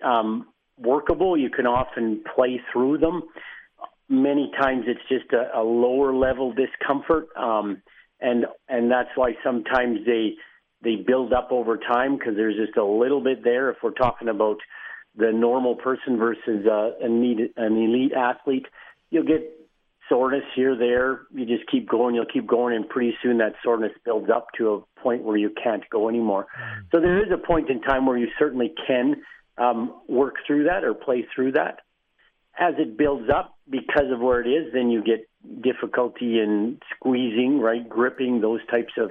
[0.02, 1.38] um, workable.
[1.38, 3.24] You can often play through them.
[4.08, 7.28] Many times it's just a, a lower level discomfort.
[7.36, 7.82] Um,
[8.22, 10.36] and and that's why sometimes they
[10.86, 13.70] they build up over time because there's just a little bit there.
[13.70, 14.58] If we're talking about
[15.18, 18.68] the normal person versus uh, an, elite, an elite athlete,
[19.10, 19.63] you'll get
[20.10, 21.22] soreness here, there.
[21.34, 24.74] You just keep going, you'll keep going, and pretty soon that soreness builds up to
[24.74, 26.48] a point where you can't go anymore.
[26.60, 26.86] Mm.
[26.92, 29.22] So there is a point in time where you certainly can
[29.58, 31.80] um, work through that or play through that.
[32.58, 35.28] As it builds up, because of where it is, then you get
[35.62, 39.10] difficulty in squeezing, right, gripping, those types of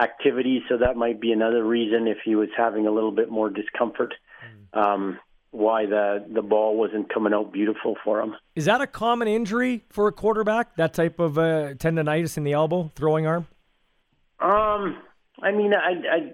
[0.00, 0.62] activities.
[0.68, 4.14] So that might be another reason if he was having a little bit more discomfort,
[4.72, 4.80] mm.
[4.80, 5.18] um,
[5.50, 8.34] why the the ball wasn't coming out beautiful for him.
[8.54, 10.76] Is that a common injury for a quarterback?
[10.76, 13.46] That type of uh, tendonitis in the elbow, throwing arm.
[14.40, 14.98] Um,
[15.42, 16.32] I mean, I, I,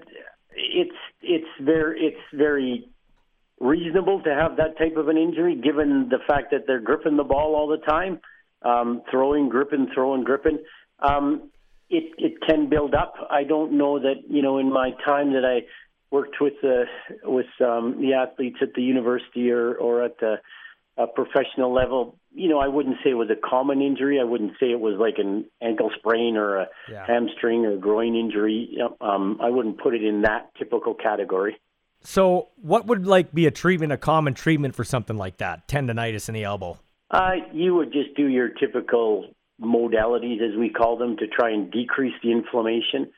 [0.54, 2.88] it's it's very it's very
[3.60, 7.24] reasonable to have that type of an injury, given the fact that they're gripping the
[7.24, 8.20] ball all the time
[8.64, 10.58] um, throwing, gripping, throwing, gripping.
[11.00, 11.50] Um,
[11.90, 13.14] it it can build up.
[13.30, 15.66] I don't know that you know in my time that I
[16.14, 16.84] worked with the
[17.24, 20.36] with um, the athletes at the university or or at the
[20.96, 22.16] uh, professional level.
[22.32, 24.20] You know, I wouldn't say it was a common injury.
[24.20, 27.04] I wouldn't say it was like an ankle sprain or a yeah.
[27.04, 28.78] hamstring or groin injury.
[29.00, 31.56] Um, I wouldn't put it in that typical category.
[32.04, 36.28] So, what would like be a treatment, a common treatment for something like that, tendonitis
[36.28, 36.78] in the elbow?
[37.10, 41.72] Uh, you would just do your typical modalities, as we call them, to try and
[41.72, 43.10] decrease the inflammation.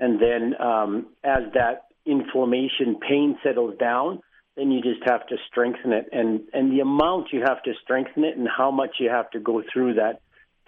[0.00, 4.20] And then um, as that inflammation pain settles down,
[4.56, 6.08] then you just have to strengthen it.
[6.12, 9.40] And, and the amount you have to strengthen it and how much you have to
[9.40, 10.20] go through that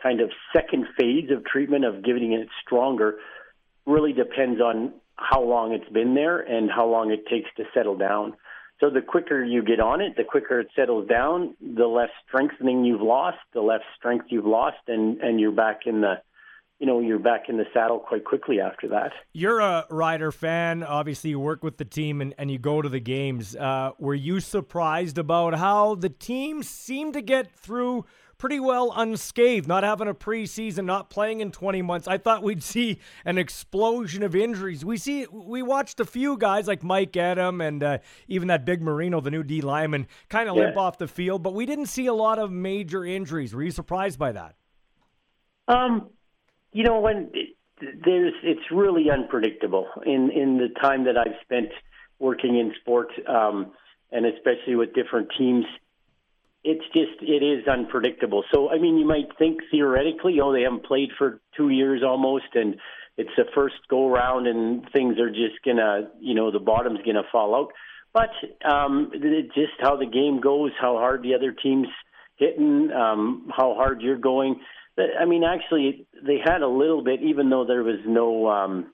[0.03, 3.17] kind of second phase of treatment of giving it stronger
[3.87, 7.97] really depends on how long it's been there and how long it takes to settle
[7.97, 8.35] down.
[8.81, 12.85] So the quicker you get on it, the quicker it settles down, the less strengthening
[12.85, 16.15] you've lost, the less strength you've lost, and and you're back in the
[16.79, 19.13] you know you're back in the saddle quite quickly after that.
[19.33, 20.83] You're a Rider fan.
[20.83, 23.55] Obviously, you work with the team and, and you go to the games.
[23.57, 28.05] Uh, were you surprised about how the team seemed to get through
[28.39, 32.07] pretty well unscathed, not having a preseason, not playing in 20 months.
[32.07, 34.85] I thought we'd see an explosion of injuries.
[34.85, 38.83] We see we watched a few guys like Mike Adam and uh, even that big
[38.83, 40.65] Marino, the new D lineman, kind of yeah.
[40.65, 43.55] limp off the field, but we didn't see a lot of major injuries.
[43.55, 44.57] Were you surprised by that?
[45.67, 46.11] Um,
[46.75, 47.31] you know when
[47.81, 51.71] there's it's really unpredictable in in the time that I've spent
[52.19, 53.73] working in sport, um,
[54.13, 55.65] and especially with different teams
[56.65, 58.43] it's just it is unpredictable.
[58.53, 62.47] So I mean, you might think theoretically, oh, they haven't played for two years almost,
[62.55, 62.77] and
[63.19, 67.23] it's the first go round, and things are just gonna, you know, the bottom's gonna
[67.31, 67.73] fall out.
[68.15, 68.31] But
[68.67, 69.13] um,
[69.55, 71.89] just how the game goes, how hard the other team's
[72.37, 74.61] hitting, um, how hard you're going.
[74.99, 78.93] I mean, actually, they had a little bit, even though there was no um,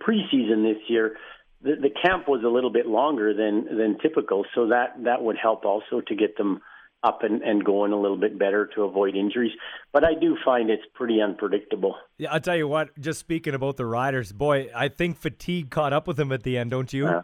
[0.00, 1.16] preseason this year.
[1.62, 5.36] The, the camp was a little bit longer than than typical, so that that would
[5.36, 6.60] help also to get them
[7.04, 9.52] up and, and going a little bit better to avoid injuries.
[9.92, 11.96] But I do find it's pretty unpredictable.
[12.18, 15.92] Yeah, I'll tell you what, just speaking about the riders, boy, I think fatigue caught
[15.92, 17.06] up with them at the end, don't you?
[17.06, 17.22] Uh,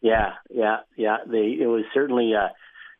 [0.00, 1.18] yeah, yeah, yeah.
[1.26, 2.48] They it was certainly uh,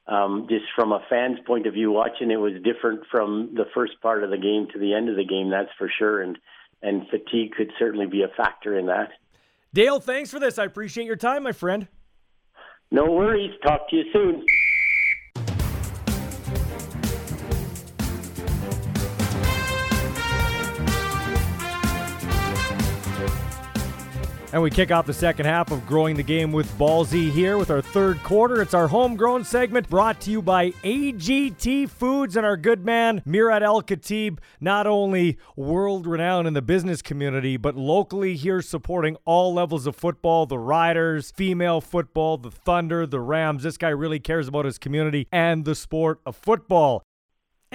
[0.08, 4.00] um, just from a fan's point of view watching it was different from the first
[4.00, 6.22] part of the game to the end of the game, that's for sure.
[6.22, 6.38] And
[6.82, 9.08] and fatigue could certainly be a factor in that.
[9.72, 10.58] Dale, thanks for this.
[10.58, 11.88] I appreciate your time, my friend.
[12.90, 13.52] No worries.
[13.66, 14.44] Talk to you soon.
[24.56, 27.70] And we kick off the second half of Growing the Game with Ballsy here with
[27.70, 28.62] our third quarter.
[28.62, 33.62] It's our homegrown segment brought to you by AGT Foods and our good man, Murad
[33.62, 39.86] Al-Katib, not only world renowned in the business community, but locally here supporting all levels
[39.86, 43.62] of football the Riders, female football, the Thunder, the Rams.
[43.62, 47.04] This guy really cares about his community and the sport of football.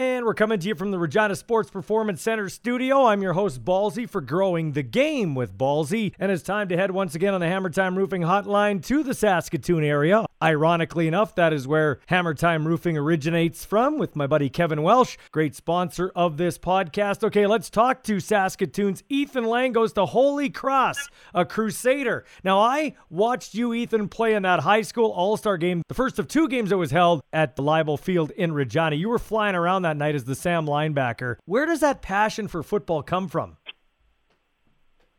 [0.02, 3.06] And we're coming to you from the Regina Sports Performance Center studio.
[3.06, 6.14] I'm your host, Ballsy, for Growing the Game with Ballsy.
[6.18, 9.14] And it's time to head once again on the Hammer Time Roofing Hotline to the
[9.14, 10.26] Saskatoon area.
[10.44, 15.16] Ironically enough, that is where Hammer Time Roofing originates from with my buddy Kevin Welsh,
[15.32, 17.24] great sponsor of this podcast.
[17.24, 22.26] Okay, let's talk to Saskatoon's Ethan Lang goes to Holy Cross, a Crusader.
[22.44, 26.18] Now, I watched you, Ethan, play in that high school all star game, the first
[26.18, 28.96] of two games that was held at the Leibel Field in Regina.
[28.96, 31.36] You were flying around that night as the Sam linebacker.
[31.46, 33.58] Where does that passion for football come from?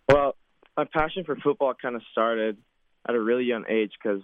[0.08, 0.34] Well,
[0.76, 2.56] my passion for football kind of started
[3.08, 4.22] at a really young age because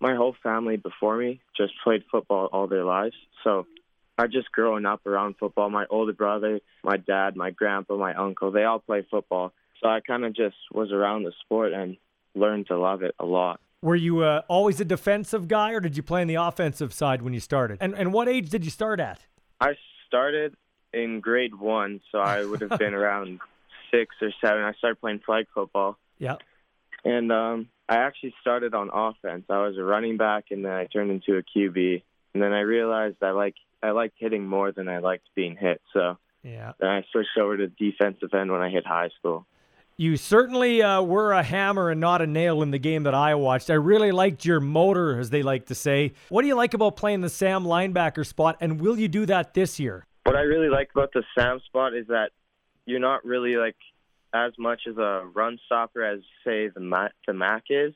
[0.00, 3.16] my whole family before me just played football all their lives.
[3.44, 3.66] So
[4.16, 5.70] I just growing up around football.
[5.70, 9.52] My older brother, my dad, my grandpa, my uncle, they all play football.
[9.80, 11.96] So I kind of just was around the sport and
[12.34, 13.60] learned to love it a lot.
[13.80, 17.22] Were you uh, always a defensive guy, or did you play on the offensive side
[17.22, 17.78] when you started?
[17.80, 19.20] And and what age did you start at?
[19.60, 19.74] I
[20.08, 20.56] started
[20.92, 23.38] in grade one, so I would have been around
[23.92, 24.64] six or seven.
[24.64, 25.96] I started playing flag football.
[26.18, 26.36] Yeah.
[27.04, 29.44] And um, I actually started on offense.
[29.48, 32.02] I was a running back, and then I turned into a QB.
[32.34, 35.80] And then I realized I like I liked hitting more than I liked being hit.
[35.92, 36.72] So yeah.
[36.78, 39.46] Then I switched over to defensive end when I hit high school.
[39.96, 43.34] You certainly uh, were a hammer and not a nail in the game that I
[43.34, 43.68] watched.
[43.68, 46.12] I really liked your motor, as they like to say.
[46.28, 49.54] What do you like about playing the Sam linebacker spot, and will you do that
[49.54, 50.06] this year?
[50.22, 52.30] What I really like about the Sam spot is that
[52.86, 53.74] you're not really like
[54.32, 57.94] as much as a run stopper as say the Mac, the Mac is.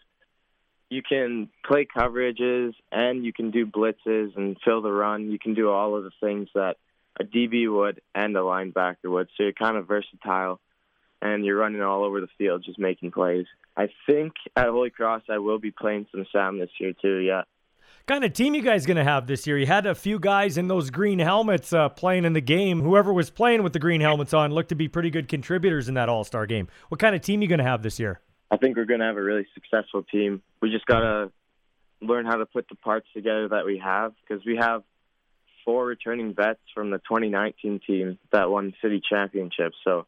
[0.90, 5.30] You can play coverages and you can do blitzes and fill the run.
[5.30, 6.76] You can do all of the things that
[7.18, 9.28] a DB would and a linebacker would.
[9.36, 10.60] So you're kind of versatile
[11.22, 13.46] and you're running all over the field just making plays.
[13.76, 17.18] I think at Holy Cross I will be playing some Sam this year too.
[17.18, 17.42] Yeah.
[18.06, 19.56] Kind of team you guys going to have this year?
[19.56, 22.80] You had a few guys in those green helmets uh, playing in the game.
[22.80, 25.94] Whoever was playing with the green helmets on looked to be pretty good contributors in
[25.94, 26.66] that All Star game.
[26.88, 28.20] What kind of team you going to have this year?
[28.50, 30.42] I think we're going to have a really successful team.
[30.60, 31.30] We just got to
[32.00, 34.82] learn how to put the parts together that we have because we have
[35.64, 39.74] four returning vets from the 2019 team that won city championship.
[39.84, 40.06] So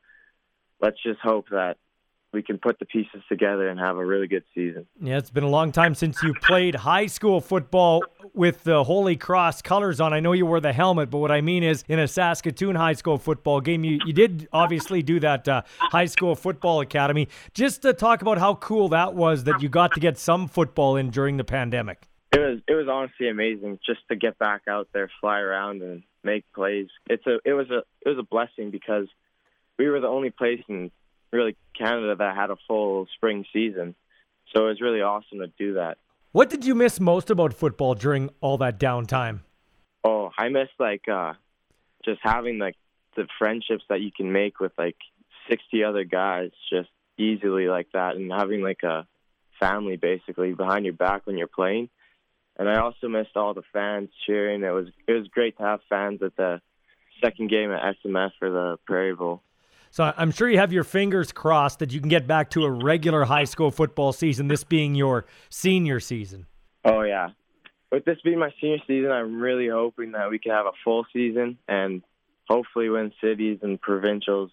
[0.80, 1.76] let's just hope that
[2.35, 4.87] we can put the pieces together and have a really good season.
[5.01, 8.03] Yeah, it's been a long time since you played high school football
[8.35, 10.12] with the Holy Cross colors on.
[10.12, 12.92] I know you wore the helmet, but what I mean is in a Saskatoon high
[12.92, 17.29] school football game, you, you did obviously do that uh, high school football academy.
[17.55, 20.97] Just to talk about how cool that was that you got to get some football
[20.97, 22.09] in during the pandemic.
[22.33, 26.03] It was it was honestly amazing just to get back out there, fly around, and
[26.25, 26.88] make plays.
[27.09, 29.07] It's a it was a it was a blessing because
[29.79, 30.90] we were the only place in
[31.35, 33.94] really Canada that had a full spring season.
[34.55, 35.99] So it was really awesome to do that.
[36.33, 39.40] What did you miss most about football during all that downtime?
[40.03, 41.35] Oh, I miss like uh
[42.05, 42.77] just having like
[43.16, 44.97] the friendships that you can make with like
[45.49, 49.07] 60 other guys just easily like that and having like a
[49.61, 51.88] family basically behind your back when you're playing.
[52.57, 54.62] And I also missed all the fans cheering.
[54.62, 56.61] It was it was great to have fans at the
[57.23, 59.42] second game at SMF for the Prairie Bowl.
[59.94, 62.70] So I'm sure you have your fingers crossed that you can get back to a
[62.70, 66.46] regular high school football season, this being your senior season.
[66.85, 67.28] Oh, yeah.
[67.92, 71.07] With this being my senior season, I'm really hoping that we can have a full
[71.12, 72.02] season and
[72.48, 74.50] hopefully win cities and provincials.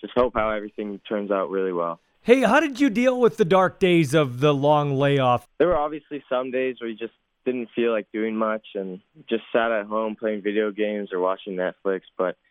[0.00, 2.00] Just hope how everything turns out really well.
[2.22, 5.46] Hey, how did you deal with the dark days of the long layoff?
[5.58, 7.12] There were obviously some days where you just
[7.44, 11.54] didn't feel like doing much and just sat at home playing video games or watching
[11.54, 12.38] Netflix, but–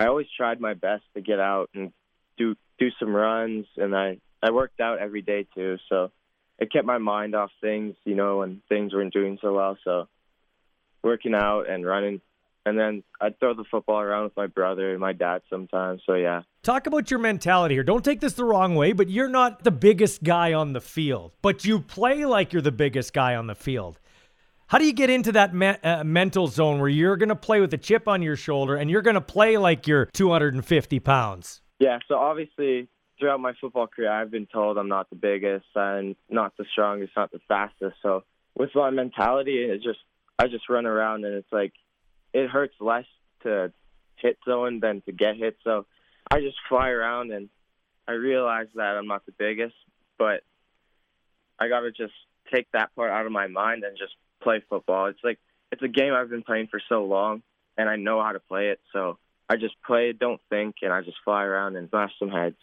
[0.00, 1.92] I always tried my best to get out and
[2.38, 5.76] do do some runs, and I I worked out every day too.
[5.90, 6.10] So
[6.58, 9.76] it kept my mind off things, you know, when things weren't doing so well.
[9.84, 10.08] So
[11.02, 12.22] working out and running,
[12.64, 16.00] and then I'd throw the football around with my brother and my dad sometimes.
[16.06, 16.42] So yeah.
[16.62, 17.84] Talk about your mentality here.
[17.84, 21.32] Don't take this the wrong way, but you're not the biggest guy on the field,
[21.42, 24.00] but you play like you're the biggest guy on the field.
[24.70, 27.60] How do you get into that me- uh, mental zone where you're going to play
[27.60, 31.60] with a chip on your shoulder and you're going to play like you're 250 pounds?
[31.80, 32.86] Yeah, so obviously
[33.18, 37.14] throughout my football career, I've been told I'm not the biggest and not the strongest,
[37.16, 37.96] not the fastest.
[38.00, 38.22] So
[38.56, 39.98] with my mentality, it just
[40.38, 41.72] I just run around and it's like
[42.32, 43.06] it hurts less
[43.42, 43.72] to
[44.18, 45.56] hit someone than to get hit.
[45.64, 45.84] So
[46.30, 47.48] I just fly around and
[48.06, 49.74] I realize that I'm not the biggest,
[50.16, 50.44] but
[51.58, 52.14] I got to just
[52.54, 55.06] take that part out of my mind and just play football.
[55.06, 55.38] It's like
[55.72, 57.42] it's a game I've been playing for so long,
[57.76, 58.80] and I know how to play it.
[58.92, 62.56] So I just play, don't think, and I just fly around and smash some heads.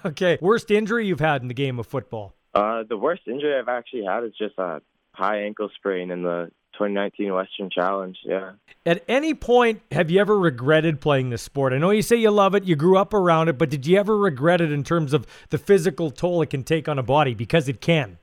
[0.04, 0.38] okay.
[0.40, 2.34] Worst injury you've had in the game of football?
[2.54, 4.80] Uh, the worst injury I've actually had is just a
[5.12, 8.16] high ankle sprain in the 2019 Western Challenge.
[8.24, 8.52] Yeah.
[8.84, 11.72] At any point, have you ever regretted playing this sport?
[11.72, 13.98] I know you say you love it, you grew up around it, but did you
[13.98, 17.34] ever regret it in terms of the physical toll it can take on a body?
[17.34, 18.18] Because it can.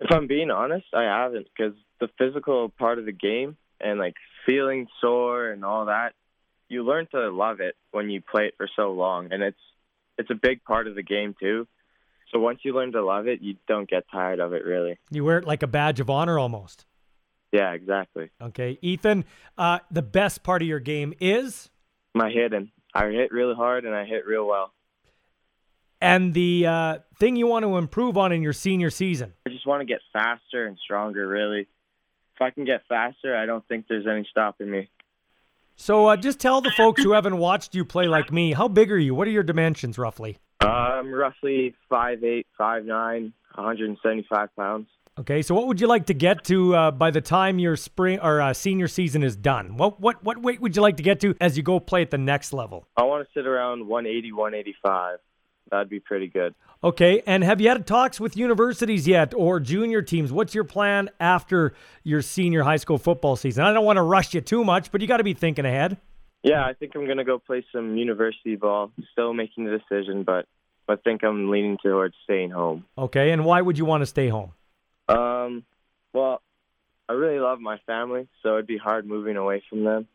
[0.00, 4.14] If I'm being honest, I haven't because the physical part of the game and like
[4.44, 6.12] feeling sore and all that,
[6.68, 9.58] you learn to love it when you play it for so long, and it's
[10.18, 11.66] it's a big part of the game too.
[12.32, 14.98] So once you learn to love it, you don't get tired of it really.
[15.10, 16.86] You wear it like a badge of honor almost.
[17.52, 18.30] Yeah, exactly.
[18.42, 19.24] Okay, Ethan,
[19.56, 21.70] uh, the best part of your game is
[22.14, 22.70] my hitting.
[22.94, 24.72] I hit really hard and I hit real well.
[26.00, 29.32] And the uh, thing you want to improve on in your senior season?
[29.46, 31.68] I just want to get faster and stronger, really.
[32.36, 34.90] If I can get faster, I don't think there's any stopping me.
[35.74, 38.92] So uh, just tell the folks who haven't watched you play like me, how big
[38.92, 39.14] are you?
[39.14, 40.36] What are your dimensions roughly?
[40.60, 44.86] I'm roughly 5'8", 5'9", 175 pounds.
[45.18, 48.18] Okay, so what would you like to get to uh, by the time your spring
[48.20, 49.78] or uh, senior season is done?
[49.78, 52.10] What what what weight would you like to get to as you go play at
[52.10, 52.86] the next level?
[52.98, 55.18] I want to sit around 180, 185.
[55.70, 56.54] That'd be pretty good.
[56.84, 60.32] Okay, and have you had talks with universities yet or junior teams?
[60.32, 61.74] What's your plan after
[62.04, 63.64] your senior high school football season?
[63.64, 65.96] I don't want to rush you too much, but you got to be thinking ahead.
[66.42, 68.92] Yeah, I think I'm going to go play some university ball.
[69.12, 70.46] Still making the decision, but
[70.88, 72.84] I think I'm leaning towards staying home.
[72.96, 74.52] Okay, and why would you want to stay home?
[75.08, 75.64] Um,
[76.12, 76.42] well,
[77.08, 80.06] I really love my family, so it'd be hard moving away from them.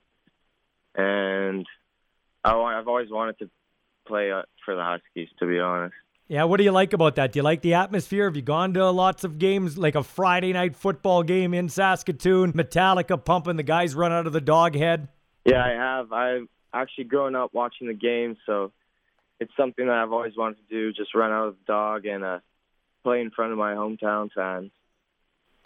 [0.95, 1.65] And
[2.43, 3.49] I, I've always wanted to
[4.11, 5.95] play uh, for the Huskies, to be honest.
[6.27, 7.31] Yeah, what do you like about that?
[7.33, 8.25] Do you like the atmosphere?
[8.25, 12.53] Have you gone to lots of games, like a Friday night football game in Saskatoon,
[12.53, 15.07] Metallica pumping, the guys run out of the dog head?
[15.45, 16.11] Yeah, I have.
[16.11, 18.71] I've actually grown up watching the games, so
[19.39, 22.23] it's something that I've always wanted to do, just run out of the dog and
[22.23, 22.39] uh,
[23.03, 24.71] play in front of my hometown fans.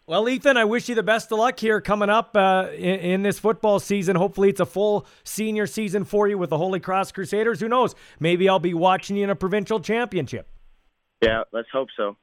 [0.07, 3.23] Well, Ethan, I wish you the best of luck here coming up uh, in, in,
[3.23, 4.15] this football season.
[4.15, 7.59] Hopefully, it's a full senior season for you with the Holy Cross Crusaders.
[7.59, 7.95] Who knows?
[8.19, 10.47] Maybe I'll be watching you in a provincial championship.
[11.23, 12.17] Yeah, let's hope so.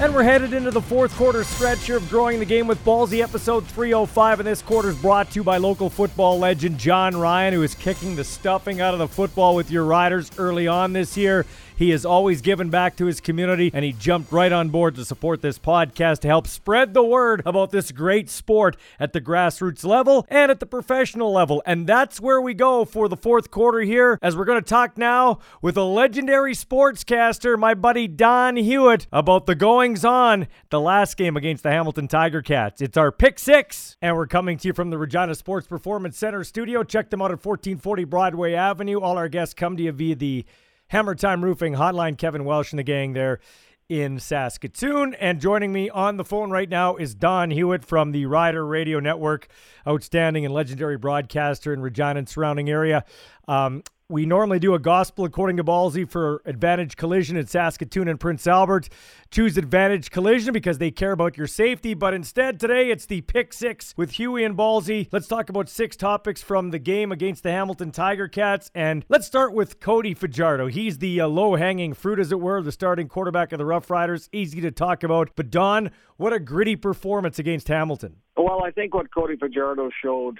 [0.00, 3.22] And we're headed into the fourth quarter stretch here of Growing the Game with Ballsy,
[3.22, 4.40] episode 305.
[4.40, 7.76] And this quarter is brought to you by local football legend John Ryan, who is
[7.76, 11.46] kicking the stuffing out of the football with your Riders early on this year.
[11.76, 15.04] He has always given back to his community, and he jumped right on board to
[15.04, 19.84] support this podcast to help spread the word about this great sport at the grassroots
[19.84, 21.62] level and at the professional level.
[21.66, 24.96] And that's where we go for the fourth quarter here, as we're going to talk
[24.96, 31.16] now with a legendary sportscaster, my buddy Don Hewitt, about the goings on the last
[31.16, 32.80] game against the Hamilton Tiger Cats.
[32.80, 36.44] It's our pick six, and we're coming to you from the Regina Sports Performance Center
[36.44, 36.84] studio.
[36.84, 39.00] Check them out at 1440 Broadway Avenue.
[39.00, 40.44] All our guests come to you via the
[40.94, 42.16] Hammer Time Roofing Hotline.
[42.16, 43.40] Kevin Welsh and the gang there
[43.88, 45.14] in Saskatoon.
[45.14, 49.00] And joining me on the phone right now is Don Hewitt from the Rider Radio
[49.00, 49.48] Network,
[49.88, 53.04] outstanding and legendary broadcaster in Regina and surrounding area.
[53.48, 58.20] Um, we normally do a gospel according to Ballsy for Advantage Collision in Saskatoon and
[58.20, 58.90] Prince Albert.
[59.30, 61.94] Choose Advantage Collision because they care about your safety.
[61.94, 65.08] But instead, today it's the Pick Six with Huey and Ballsy.
[65.10, 68.70] Let's talk about six topics from the game against the Hamilton Tiger Cats.
[68.74, 70.66] And let's start with Cody Fajardo.
[70.66, 73.88] He's the uh, low hanging fruit, as it were, the starting quarterback of the Rough
[73.88, 74.28] Riders.
[74.32, 75.30] Easy to talk about.
[75.34, 78.16] But Don, what a gritty performance against Hamilton.
[78.36, 80.38] Well, I think what Cody Fajardo showed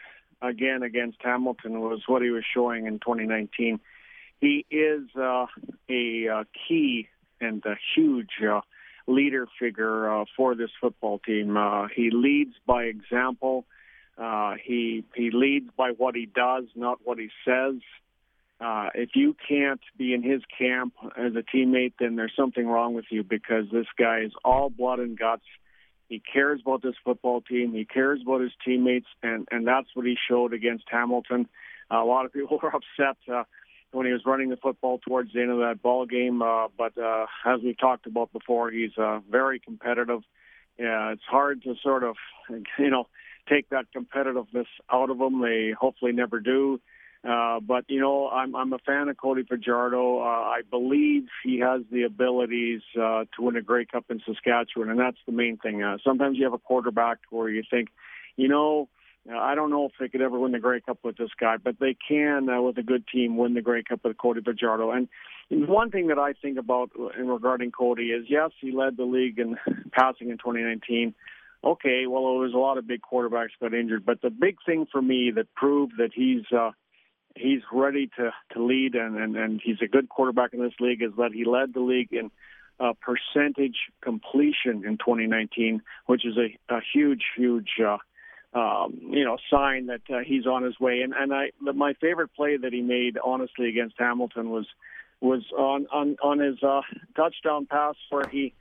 [0.48, 3.80] again against Hamilton was what he was showing in 2019.
[4.40, 5.46] He is uh,
[5.88, 7.09] a uh, key
[7.40, 8.61] and a huge uh,
[9.07, 11.57] leader figure uh, for this football team.
[11.57, 13.64] Uh, he leads by example.
[14.16, 17.74] Uh, he he leads by what he does, not what he says.
[18.61, 22.94] Uh, if you can't be in his camp as a teammate, then there's something wrong
[22.94, 25.44] with you because this guy is all blood and guts.
[26.09, 27.72] He cares about this football team.
[27.72, 31.48] He cares about his teammates, and and that's what he showed against Hamilton.
[31.90, 33.44] Uh, a lot of people were upset uh,
[33.92, 36.96] when he was running the football towards the end of that ball game, uh, but
[36.98, 40.20] uh, as we've talked about before, he's uh, very competitive.
[40.78, 42.16] Yeah, it's hard to sort of,
[42.78, 43.07] you know,
[43.48, 45.40] take that competitiveness out of him.
[45.40, 46.80] They hopefully never do.
[47.29, 50.18] Uh, but you know, I'm I'm a fan of Cody Fajardo.
[50.20, 54.91] Uh, I believe he has the abilities uh, to win a Grey Cup in Saskatchewan,
[54.91, 55.83] and that's the main thing.
[55.83, 57.89] Uh, sometimes you have a quarterback where you think,
[58.37, 58.91] you know,
[59.33, 61.77] I don't know if they could ever win the Grey Cup with this guy, but
[61.81, 64.91] they can, uh, with a good team, win the Grey Cup with Cody Fajardo.
[64.91, 65.09] And
[65.49, 69.39] one thing that I think about in regarding Cody is, yes, he led the league
[69.39, 69.57] in
[69.93, 71.14] passing in 2019.
[71.64, 74.87] Okay, well, there was a lot of big quarterbacks got injured, but the big thing
[74.93, 76.72] for me that proved that he's uh,
[77.35, 81.03] he's ready to to lead and, and and he's a good quarterback in this league
[81.03, 82.30] is that he led the league in
[82.80, 87.70] uh, percentage completion in 2019, which is a, a huge, huge.
[87.85, 87.99] Uh,
[88.53, 91.01] um, you know, sign that uh, he's on his way.
[91.01, 94.66] And and I, my favorite play that he made, honestly, against Hamilton was
[95.20, 96.82] was on on on his uh,
[97.16, 98.55] touchdown pass where he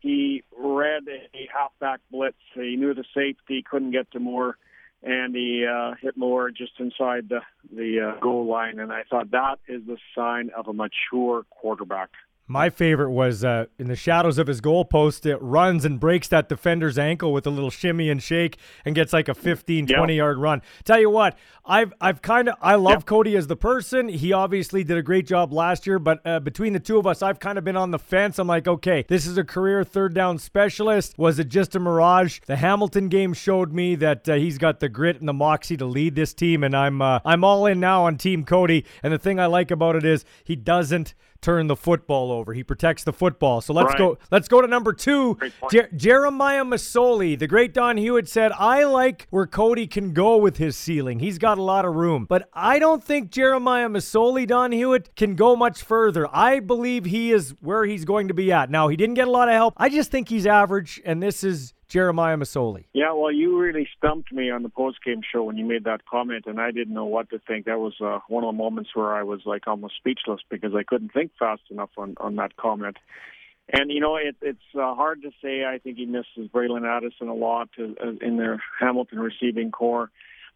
[0.00, 2.36] he read a halfback blitz.
[2.54, 4.58] He knew the safety couldn't get to Moore,
[5.02, 7.40] and he uh, hit Moore just inside the
[7.74, 8.78] the uh, goal line.
[8.78, 12.10] And I thought that is the sign of a mature quarterback.
[12.50, 15.24] My favorite was uh, in the shadows of his goalpost.
[15.24, 19.12] It runs and breaks that defender's ankle with a little shimmy and shake and gets
[19.12, 19.96] like a 15, yep.
[19.96, 20.60] 20 yard run.
[20.82, 23.06] Tell you what, I've I've kind of I love yep.
[23.06, 24.08] Cody as the person.
[24.08, 27.22] He obviously did a great job last year, but uh, between the two of us,
[27.22, 28.36] I've kind of been on the fence.
[28.40, 31.16] I'm like, okay, this is a career third down specialist.
[31.18, 32.40] Was it just a mirage?
[32.46, 35.86] The Hamilton game showed me that uh, he's got the grit and the moxie to
[35.86, 38.84] lead this team, and I'm uh, I'm all in now on Team Cody.
[39.04, 42.52] And the thing I like about it is he doesn't turn the football over.
[42.52, 43.60] He protects the football.
[43.60, 43.98] So let's right.
[43.98, 44.18] go.
[44.30, 45.38] Let's go to number two.
[45.70, 47.38] Jer- Jeremiah Masoli.
[47.38, 51.20] The great Don Hewitt said, "I like where Cody can go with his ceiling.
[51.20, 55.34] He's got a lot of room, but I don't think Jeremiah Masoli, Don Hewitt, can
[55.34, 56.28] go much further.
[56.32, 58.70] I believe he is where he's going to be at.
[58.70, 59.74] Now he didn't get a lot of help.
[59.76, 62.84] I just think he's average, and this is Jeremiah Masoli.
[62.92, 66.44] Yeah, well, you really stumped me on the post-game show when you made that comment,
[66.46, 67.66] and I didn't know what to think.
[67.66, 70.84] That was uh, one of the moments where I was like almost speechless because I
[70.84, 72.96] couldn't think fast enough on on that comment.
[73.72, 75.64] And you know, it, it's uh, hard to say.
[75.64, 80.10] I think he misses Bralon Addison a lot uh, in their Hamilton receiving corps.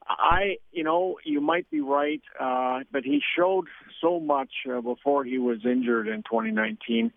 [0.07, 3.66] I, you know, you might be right, uh, but he showed
[4.01, 7.11] so much uh, before he was injured in 2019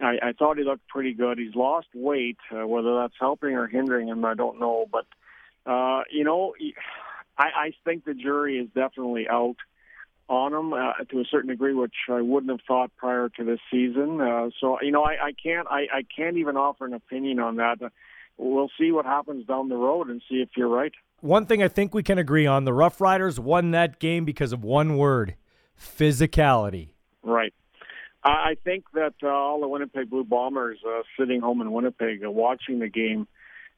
[0.00, 1.38] I, I thought he looked pretty good.
[1.38, 2.38] He's lost weight.
[2.50, 4.86] Uh, whether that's helping or hindering him, I don't know.
[4.90, 5.06] But
[5.70, 6.54] uh, you know,
[7.38, 9.56] I, I think the jury is definitely out
[10.28, 13.60] on him uh, to a certain degree, which I wouldn't have thought prior to this
[13.70, 14.20] season.
[14.20, 17.56] Uh, so you know, I, I can't, I, I can't even offer an opinion on
[17.56, 17.82] that.
[17.82, 17.88] Uh,
[18.36, 20.92] we'll see what happens down the road and see if you're right.
[21.20, 24.52] One thing I think we can agree on: the Rough Riders won that game because
[24.52, 25.36] of one word:
[25.78, 26.93] physicality.
[28.24, 32.30] I think that uh, all the Winnipeg Blue Bombers uh, sitting home in Winnipeg uh,
[32.30, 33.28] watching the game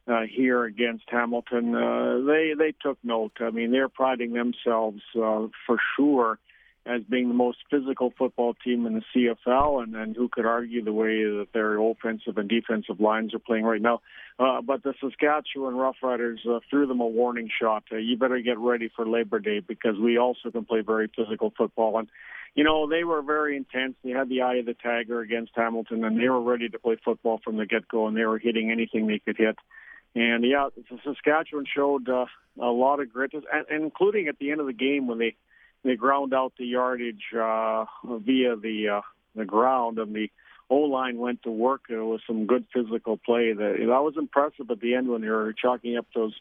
[0.07, 3.33] uh, here against Hamilton, uh, they they took note.
[3.41, 6.39] I mean, they're priding themselves uh, for sure
[6.87, 10.85] as being the most physical football team in the CFL, and, and who could argue
[10.85, 14.01] the way that their offensive and defensive lines are playing right now.
[14.39, 17.83] Uh, but the Saskatchewan Roughriders uh, threw them a warning shot.
[17.91, 21.53] Uh, you better get ready for Labor Day because we also can play very physical
[21.57, 21.99] football.
[21.99, 22.09] And
[22.57, 23.95] you know, they were very intense.
[24.03, 26.97] They had the eye of the tiger against Hamilton, and they were ready to play
[27.05, 29.57] football from the get go, and they were hitting anything they could hit.
[30.15, 30.71] And yeah,
[31.05, 32.25] Saskatchewan showed uh,
[32.59, 33.33] a lot of grit,
[33.71, 35.37] including at the end of the game when they
[35.85, 39.01] they ground out the yardage uh, via the uh,
[39.35, 40.31] the ground, and the
[40.71, 41.83] O line went to work.
[41.91, 43.53] It was some good physical play.
[43.53, 46.35] That that was impressive at the end when they were chalking up those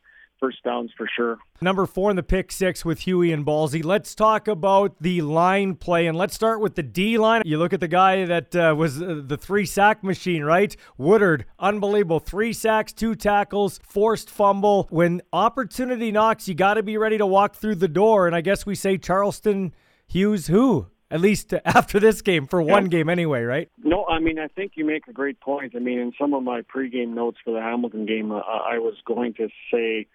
[0.45, 1.37] first downs for sure.
[1.61, 3.83] Number four in the pick six with Huey and Ballsy.
[3.83, 7.41] Let's talk about the line play, and let's start with the D line.
[7.45, 10.75] You look at the guy that uh, was uh, the three sack machine, right?
[10.97, 12.19] Woodard, unbelievable.
[12.19, 14.87] Three sacks, two tackles, forced fumble.
[14.91, 18.27] When opportunity knocks, you got to be ready to walk through the door.
[18.27, 19.73] And I guess we say Charleston
[20.07, 20.87] Hughes who?
[21.09, 23.69] At least after this game, for one game anyway, right?
[23.83, 25.73] No, I mean, I think you make a great point.
[25.75, 28.95] I mean, in some of my pregame notes for the Hamilton game, uh, I was
[29.05, 30.07] going to say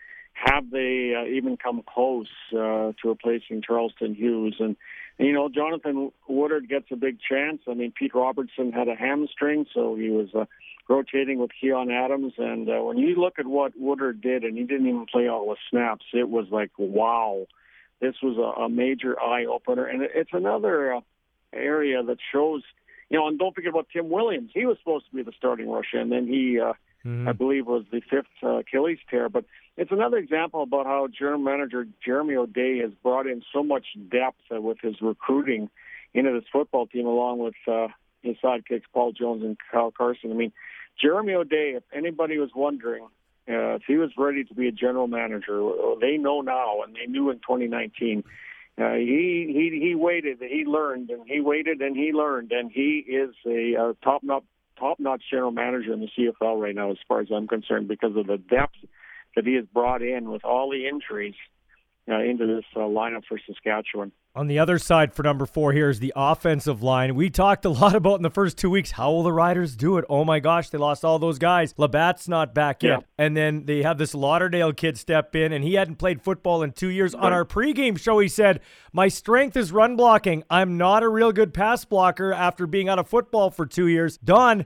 [0.42, 4.56] have they uh, even come close uh, to replacing Charleston Hughes?
[4.58, 4.74] And,
[5.18, 7.60] and, you know, Jonathan Woodard gets a big chance.
[7.68, 10.46] I mean, Pete Robertson had a hamstring, so he was uh,
[10.88, 12.32] rotating with Keon Adams.
[12.38, 15.46] And uh, when you look at what Woodard did, and he didn't even play all
[15.46, 17.46] the snaps, it was like, wow,
[18.00, 19.84] this was a, a major eye opener.
[19.84, 21.00] And it's another uh,
[21.52, 22.62] area that shows,
[23.10, 24.52] you know, and don't forget about Tim Williams.
[24.54, 26.58] He was supposed to be the starting rusher, and then he.
[26.58, 26.72] Uh,
[27.04, 27.28] mm.
[27.28, 29.28] I believe was the fifth uh, Achilles tear.
[29.28, 29.44] But
[29.76, 34.40] it's another example about how general manager Jeremy O'Day has brought in so much depth
[34.54, 35.70] uh, with his recruiting
[36.12, 37.88] into this football team, along with uh,
[38.22, 40.30] his sidekicks Paul Jones and Kyle Carson.
[40.30, 40.52] I mean,
[41.00, 43.04] Jeremy O'Day, if anybody was wondering
[43.48, 47.06] uh, if he was ready to be a general manager, they know now, and they
[47.06, 48.22] knew in 2019.
[48.78, 53.04] Uh, he he he waited, he learned, and he waited and he learned, and he
[53.06, 54.22] is a, a top
[54.80, 57.88] notch top notch general manager in the CFL right now, as far as I'm concerned,
[57.88, 58.76] because of the depth
[59.36, 61.34] that he has brought in with all the injuries
[62.08, 64.12] uh, into this uh, lineup for Saskatchewan.
[64.32, 67.16] On the other side for number four here is the offensive line.
[67.16, 69.98] We talked a lot about in the first two weeks how will the Riders do
[69.98, 70.04] it?
[70.08, 71.74] Oh my gosh, they lost all those guys.
[71.74, 73.00] LaBatte's not back yet.
[73.00, 73.06] Yeah.
[73.18, 76.70] And then they have this Lauderdale kid step in, and he hadn't played football in
[76.70, 77.12] two years.
[77.12, 77.24] Right.
[77.24, 78.60] On our pregame show, he said,
[78.92, 80.44] My strength is run blocking.
[80.48, 84.16] I'm not a real good pass blocker after being out of football for two years.
[84.18, 84.64] Don,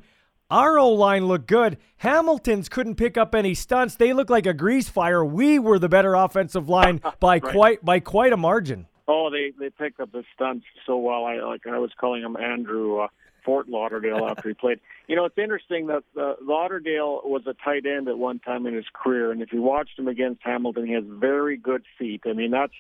[0.51, 1.79] our O line looked good.
[1.97, 3.97] Hamilton's couldn't pick up any stunts.
[3.97, 5.25] They looked like a grease fire.
[5.25, 7.43] We were the better offensive line by right.
[7.43, 8.89] quite by quite a margin.
[9.07, 11.25] Oh, they they picked up the stunts so well.
[11.25, 13.09] I like I was calling him Andrew uh,
[13.45, 14.81] Fort Lauderdale after he played.
[15.07, 18.75] You know, it's interesting that uh, Lauderdale was a tight end at one time in
[18.75, 22.23] his career, and if you watched him against Hamilton, he has very good feet.
[22.27, 22.73] I mean, that's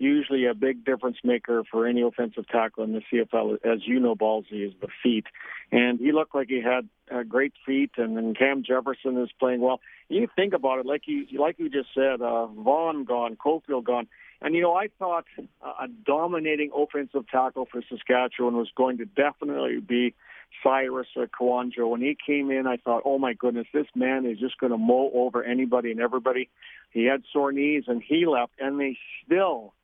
[0.00, 4.16] usually a big difference maker for any offensive tackle in the CFL, as you know,
[4.16, 5.26] Ballsy is the feet.
[5.70, 9.60] And he looked like he had uh, great feet, and then Cam Jefferson is playing
[9.60, 9.80] well.
[10.08, 14.08] You think about it, like you like you just said, uh, Vaughn gone, Cofield gone.
[14.42, 15.26] And you know, I thought
[15.62, 20.14] a dominating offensive tackle for Saskatchewan was going to definitely be
[20.62, 21.88] Cyrus or Kouandjio.
[21.88, 24.78] When he came in, I thought, oh my goodness, this man is just going to
[24.78, 26.48] mow over anybody and everybody.
[26.90, 29.74] He had sore knees and he left, and they still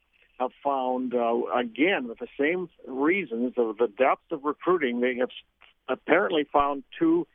[0.41, 5.31] have found, uh, again, with the same reasons of the depth of recruiting, they have
[5.89, 7.27] apparently found two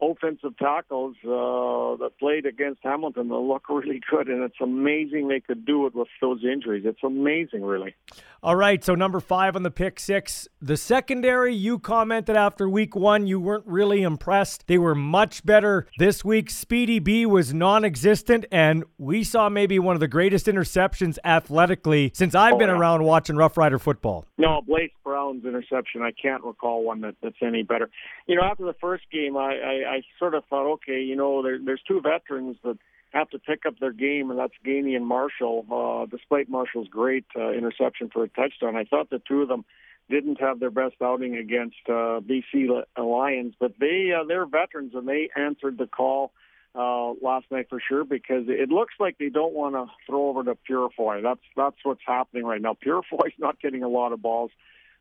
[0.00, 5.40] offensive tackles uh, that played against Hamilton that look really good, and it's amazing they
[5.40, 6.84] could do it with those injuries.
[6.86, 7.94] It's amazing, really.
[8.42, 10.46] All right, so number five on the pick six.
[10.60, 14.66] The secondary, you commented after week one, you weren't really impressed.
[14.66, 16.50] They were much better this week.
[16.50, 22.12] Speedy B was non existent, and we saw maybe one of the greatest interceptions athletically
[22.14, 22.78] since I've oh, been yeah.
[22.78, 24.26] around watching Rough Rider football.
[24.38, 27.88] No, Blaise Brown's interception, I can't recall one that, that's any better.
[28.26, 31.42] You know, after the first game, I, I, I sort of thought, okay, you know,
[31.42, 32.78] there, there's two veterans that
[33.12, 35.64] have to pick up their game, and that's Gainey and Marshall.
[35.70, 39.64] Uh, despite Marshall's great uh, interception for a touchdown, I thought the two of them
[40.08, 45.08] didn't have their best outing against uh, BC Lions, but they uh, they're veterans and
[45.08, 46.32] they answered the call
[46.76, 50.44] uh, last night for sure because it looks like they don't want to throw over
[50.44, 51.22] to Purifoy.
[51.22, 52.76] That's that's what's happening right now.
[52.86, 54.50] Purifoy's not getting a lot of balls.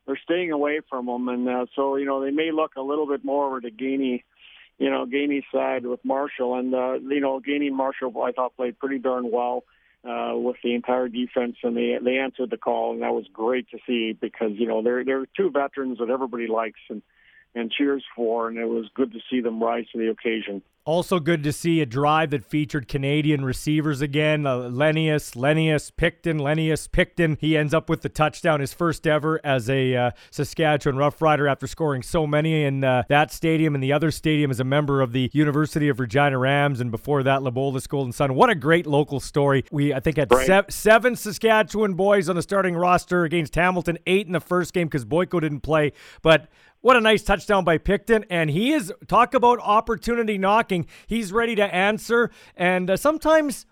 [0.07, 3.07] They're staying away from them, and uh, so you know they may look a little
[3.07, 4.23] bit more over to Gainey
[4.77, 6.55] you know, Gainey's side with Marshall.
[6.55, 9.63] And, uh, you know, Gainey and Marshall, I thought, played pretty darn well
[10.03, 13.69] uh, with the entire defense, and they they answered the call, and that was great
[13.71, 17.01] to see because, you know, they're, they're two veterans that everybody likes and,
[17.55, 20.61] and cheers for, and it was good to see them rise to the occasion.
[20.83, 24.45] Also, good to see a drive that featured Canadian receivers again.
[24.45, 27.39] Uh, Lenius, Lenius, Picton, Lenius, Picton.
[27.41, 31.65] He ends up with the touchdown, his first ever as a uh, Saskatchewan Roughrider after
[31.65, 35.11] scoring so many in uh, that stadium and the other stadium as a member of
[35.11, 38.35] the University of Regina Rams, and before that, Leboldus Golden Sun.
[38.35, 39.65] What a great local story.
[39.71, 40.45] We, I think, had right.
[40.45, 44.85] se- seven Saskatchewan boys on the starting roster against Hamilton, eight in the first game
[44.85, 45.93] because Boyko didn't play.
[46.21, 46.47] But
[46.85, 48.25] what a nice touchdown by Picton.
[48.29, 50.85] And he is, talk about opportunity knocking.
[51.07, 52.29] He's ready to answer.
[52.55, 53.65] And uh, sometimes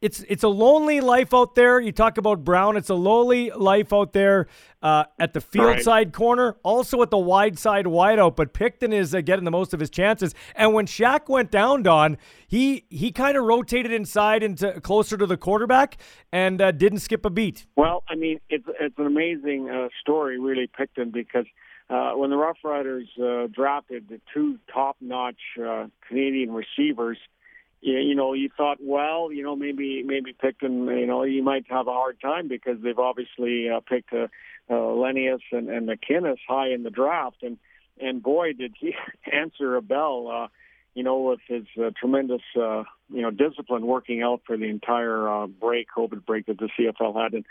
[0.00, 1.80] it's it's a lonely life out there.
[1.80, 2.76] You talk about Brown.
[2.76, 4.46] It's a lonely life out there
[4.80, 5.82] uh, at the field right.
[5.82, 8.36] side corner, also at the wide side wideout.
[8.36, 10.32] But Picton is uh, getting the most of his chances.
[10.54, 15.26] And when Shaq went down, Don, he he kind of rotated inside into closer to
[15.26, 15.96] the quarterback
[16.32, 17.66] and uh, didn't skip a beat.
[17.74, 21.46] Well, I mean, it's it's an amazing uh, story, really, Picton, because–
[21.90, 27.18] uh, when the Rough Riders uh, drafted the two top-notch uh, Canadian receivers,
[27.80, 31.66] you, you know, you thought, well, you know, maybe maybe Picton, you know, you might
[31.68, 34.28] have a hard time because they've obviously uh, picked uh,
[34.70, 37.58] uh, Lenius and, and McInnes high in the draft, and
[38.00, 38.94] and boy, did he
[39.32, 40.28] answer a bell.
[40.32, 40.48] Uh,
[40.94, 45.26] you know, with his uh, tremendous, uh, you know, discipline working out for the entire
[45.26, 47.46] uh, break, COVID break that the CFL had, and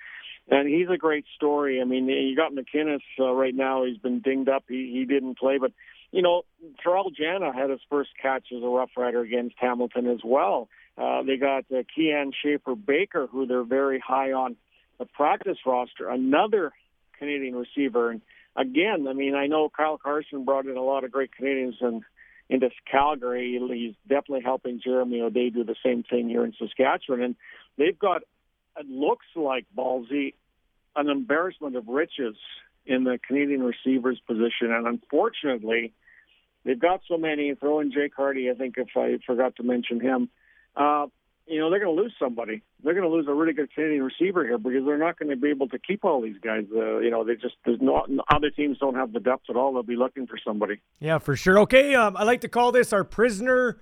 [0.50, 1.82] and he's a great story.
[1.82, 3.86] I mean, you got McInnes uh, right now.
[3.86, 4.64] He's been dinged up.
[4.68, 5.72] He he didn't play, but
[6.12, 6.44] you know,
[6.84, 10.68] Terrell Jana had his first catch as a Rough Rider against Hamilton as well.
[10.98, 14.58] Uh, they got uh, Kean Schaefer Baker, who they're very high on
[15.00, 16.10] the practice roster.
[16.10, 16.74] Another
[17.18, 18.22] Canadian receiver, and
[18.56, 22.04] again, I mean, I know Kyle Carson brought in a lot of great Canadians and
[22.50, 23.58] into Calgary.
[23.74, 27.36] He's definitely helping Jeremy O'Day do the same thing here in Saskatchewan, and
[27.78, 28.24] they've got
[28.78, 30.34] it looks like Ballsy
[30.96, 32.36] an embarrassment of riches
[32.86, 35.94] in the Canadian receivers position, and unfortunately,
[36.66, 37.54] they've got so many.
[37.56, 40.30] Throw in Jake Hardy, I think, if I forgot to mention him.
[40.76, 41.08] Uh,
[41.48, 42.62] you know, they're going to lose somebody.
[42.84, 45.36] They're going to lose a really good Canadian receiver here because they're not going to
[45.36, 46.66] be able to keep all these guys.
[46.74, 49.74] Uh, you know, they just there's no other teams don't have the depth at all.
[49.74, 50.82] They'll be looking for somebody.
[51.00, 51.60] Yeah, for sure.
[51.60, 53.82] Okay, um, I like to call this our prisoner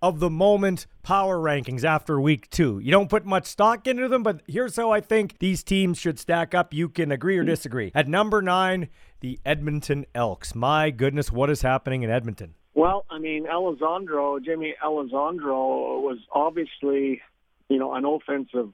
[0.00, 2.78] of the moment power rankings after week two.
[2.78, 6.18] You don't put much stock into them, but here's how I think these teams should
[6.18, 6.72] stack up.
[6.72, 7.90] You can agree or disagree.
[7.94, 8.88] At number nine,
[9.20, 10.54] the Edmonton Elks.
[10.54, 12.54] My goodness, what is happening in Edmonton?
[12.74, 17.20] Well, I mean, Elizondo, Jaime Elizondo was obviously,
[17.68, 18.72] you know, an offensive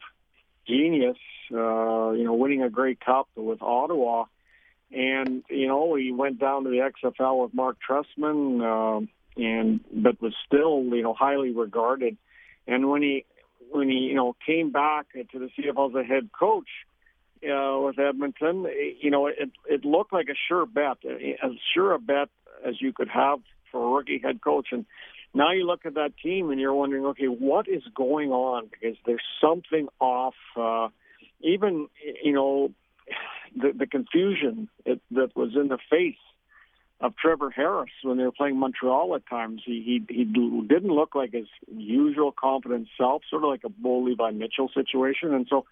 [0.68, 1.16] genius,
[1.50, 4.24] uh, you know, winning a great Cup with Ottawa.
[4.90, 9.06] And, you know, he went down to the XFL with Marc Trestman, uh,
[9.36, 12.16] and but was still, you know, highly regarded.
[12.66, 13.24] And when he
[13.70, 16.68] when he, you know, came back to the CFL as a head coach,
[17.44, 18.66] uh, with Edmonton,
[19.00, 22.28] you know, it it looked like a sure bet, as sure a bet
[22.66, 24.68] as you could have for a rookie head coach.
[24.72, 24.86] And
[25.34, 28.68] now you look at that team and you're wondering, okay, what is going on?
[28.68, 30.34] Because there's something off.
[30.56, 30.88] Uh,
[31.40, 31.88] even
[32.22, 32.70] you know,
[33.56, 36.16] the the confusion it, that was in the face
[37.04, 39.62] of Trevor Harris when they were playing Montreal at times.
[39.64, 44.00] He he he didn't look like his usual confident self, sort of like a Bo
[44.00, 45.64] Levi Mitchell situation, and so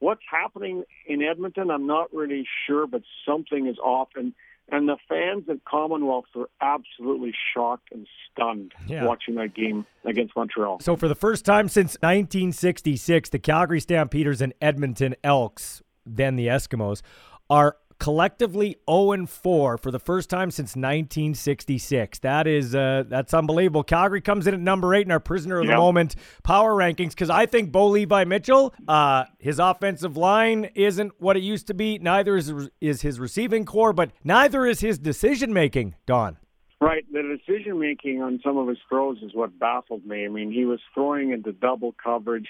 [0.00, 4.08] What's happening in Edmonton, I'm not really sure, but something is off.
[4.14, 4.32] And
[4.70, 9.04] and the fans at Commonwealth were absolutely shocked and stunned yeah.
[9.04, 10.80] watching that game against Montreal.
[10.80, 16.48] So, for the first time since 1966, the Calgary Stampeders and Edmonton Elks, then the
[16.48, 17.00] Eskimos,
[17.48, 22.20] are collectively 0 4 for the first time since 1966.
[22.20, 23.82] That is uh, that's unbelievable.
[23.82, 25.72] Calgary comes in at number eight in our prisoner of yep.
[25.72, 31.12] the moment power rankings because I think Bo Levi Mitchell, uh, his offensive line isn't
[31.18, 31.98] what it used to be.
[31.98, 35.94] Neither is is his receiving corps, but neither is his decision making.
[36.06, 36.36] Don.
[36.80, 40.24] Right, the decision making on some of his throws is what baffled me.
[40.24, 42.46] I mean, he was throwing into double coverage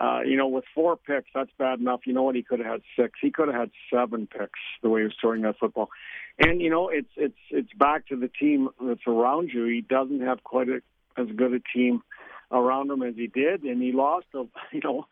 [0.00, 2.00] uh, you know, with four picks, that's bad enough.
[2.06, 2.34] You know what?
[2.34, 3.18] He could have had six.
[3.20, 5.90] He could have had seven picks the way he was throwing that football.
[6.38, 9.64] And you know, it's it's it's back to the team that's around you.
[9.66, 10.80] He doesn't have quite a,
[11.20, 12.02] as good a team
[12.50, 14.26] around him as he did, and he lost.
[14.34, 15.06] A, you know,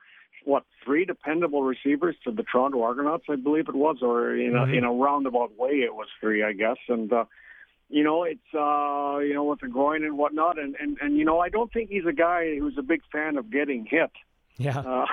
[0.44, 4.60] what three dependable receivers to the Toronto Argonauts, I believe it was, or in a
[4.60, 4.74] mm-hmm.
[4.74, 6.78] in a roundabout way, it was three, I guess.
[6.88, 7.26] And uh,
[7.90, 11.26] you know, it's uh, you know with the groin and whatnot, and and and you
[11.26, 14.12] know, I don't think he's a guy who's a big fan of getting hit.
[14.58, 14.78] Yeah.
[14.78, 15.06] Uh,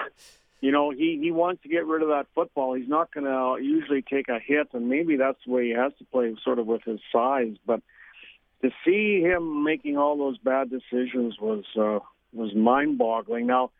[0.60, 2.74] you know, he he wants to get rid of that football.
[2.74, 5.94] He's not going to usually take a hit, and maybe that's the way he has
[6.00, 7.56] to play, sort of with his size.
[7.66, 7.82] But
[8.64, 12.00] to see him making all those bad decisions was uh,
[12.34, 13.46] was mind-boggling.
[13.46, 13.72] Now,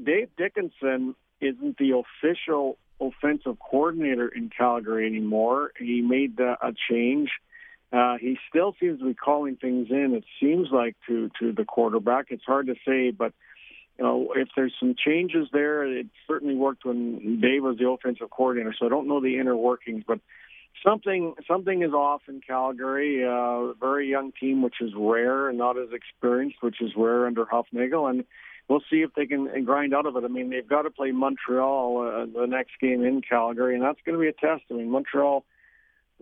[0.00, 5.72] Dave Dickenson isn't the official offensive coordinator in Calgary anymore.
[5.76, 7.30] He made uh, a change.
[7.92, 10.14] Uh, he still seems to be calling things in.
[10.14, 12.26] It seems like to to the quarterback.
[12.30, 13.32] It's hard to say, but
[13.98, 18.30] you know, if there's some changes there, it certainly worked when Dave was the offensive
[18.30, 18.74] coordinator.
[18.78, 20.20] So I don't know the inner workings, but
[20.84, 23.24] something something is off in Calgary.
[23.24, 27.44] Uh, very young team, which is rare, and not as experienced, which is rare under
[27.44, 28.08] Hufnagel.
[28.08, 28.24] And
[28.68, 30.24] we'll see if they can grind out of it.
[30.24, 34.00] I mean, they've got to play Montreal uh, the next game in Calgary, and that's
[34.04, 34.64] going to be a test.
[34.70, 35.44] I mean, Montreal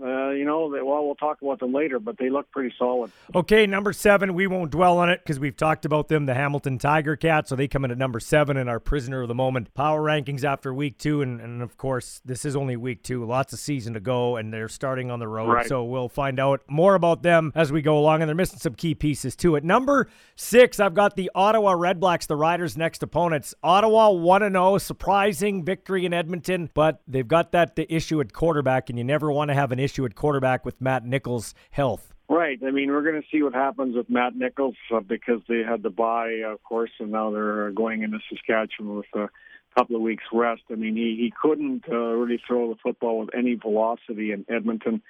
[0.02, 3.10] uh, you know, they, well, we'll talk about them later, but they look pretty solid.
[3.34, 6.78] Okay, number seven, we won't dwell on it because we've talked about them, the Hamilton
[6.78, 7.50] Tiger Cats.
[7.50, 10.42] So they come in at number seven in our prisoner of the moment power rankings
[10.42, 11.20] after week two.
[11.20, 14.54] And, and of course, this is only week two, lots of season to go, and
[14.54, 15.50] they're starting on the road.
[15.50, 15.66] Right.
[15.66, 18.22] So we'll find out more about them as we go along.
[18.22, 19.56] And they're missing some key pieces too.
[19.56, 23.54] At number six, I've got the Ottawa Redblacks, the Riders' next opponents.
[23.62, 28.88] Ottawa 1 0, surprising victory in Edmonton, but they've got that the issue at quarterback,
[28.88, 32.14] and you never want to have an issue issue at quarterback with Matt Nichols' health.
[32.28, 32.58] Right.
[32.64, 35.82] I mean, we're going to see what happens with Matt Nichols uh, because they had
[35.82, 39.28] the bye, of course, and now they're going into Saskatchewan with a
[39.76, 40.62] couple of weeks rest.
[40.70, 45.02] I mean, he he couldn't uh, really throw the football with any velocity in Edmonton.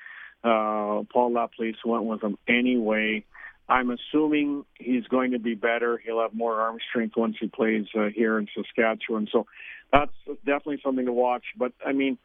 [0.43, 3.25] Uh, Paul LaPolice went with him anyway.
[3.69, 5.99] I'm assuming he's going to be better.
[5.99, 9.29] He'll have more arm strength once he plays uh, here in Saskatchewan.
[9.31, 9.47] So
[9.93, 10.11] that's
[10.47, 11.45] definitely something to watch.
[11.57, 12.17] But I mean,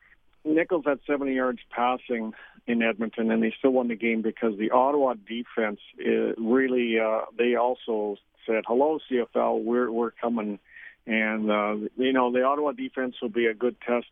[0.45, 2.33] Nichols had 70 yards passing
[2.67, 6.99] in Edmonton, and they still won the game because the Ottawa defense really.
[6.99, 10.59] Uh, they also said, "Hello, CFL, we're we're coming,"
[11.05, 14.07] and uh, you know the Ottawa defense will be a good test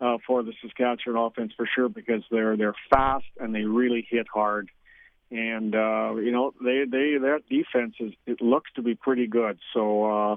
[0.00, 4.26] uh, for the Saskatchewan offense for sure because they're they're fast and they really hit
[4.32, 4.70] hard,
[5.30, 9.58] and uh, you know they they their defense is it looks to be pretty good.
[9.72, 10.36] So uh,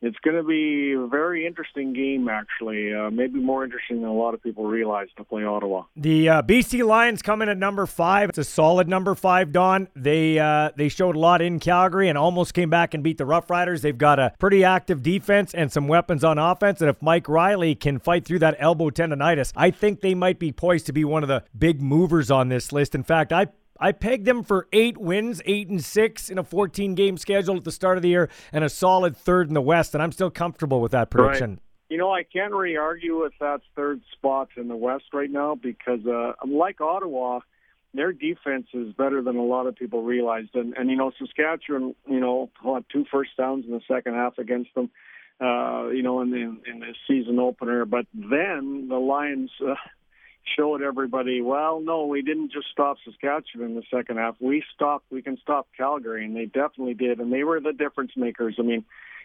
[0.00, 2.94] it's going to be a very interesting game, actually.
[2.94, 5.84] Uh, maybe more interesting than a lot of people realize to play Ottawa.
[5.96, 8.28] The uh, BC Lions come in at number five.
[8.28, 9.88] It's a solid number five, Don.
[9.96, 13.26] They uh, they showed a lot in Calgary and almost came back and beat the
[13.26, 13.82] Rough Riders.
[13.82, 16.80] They've got a pretty active defense and some weapons on offense.
[16.80, 20.52] And if Mike Reilly can fight through that elbow tendonitis, I think they might be
[20.52, 22.94] poised to be one of the big movers on this list.
[22.94, 23.48] In fact, I
[23.80, 27.64] I pegged them for eight wins, eight and six in a 14 game schedule at
[27.64, 29.94] the start of the year, and a solid third in the West.
[29.94, 31.50] And I'm still comfortable with that prediction.
[31.50, 31.58] Right.
[31.90, 35.54] You know, I can't really argue with that third spot in the West right now
[35.54, 37.40] because, uh, like Ottawa,
[37.94, 40.54] their defense is better than a lot of people realized.
[40.54, 44.36] And, and you know, Saskatchewan, you know, had two first downs in the second half
[44.36, 44.90] against them,
[45.40, 47.86] uh, you know, in the, in the season opener.
[47.86, 49.74] But then the Lions uh,
[50.56, 54.36] showed everybody, well, no, we didn't just stop Saskatchewan in the second half.
[54.40, 57.20] We stopped, we can stop Calgary, and they definitely did.
[57.20, 58.56] And they were the difference makers.
[58.58, 58.84] I mean,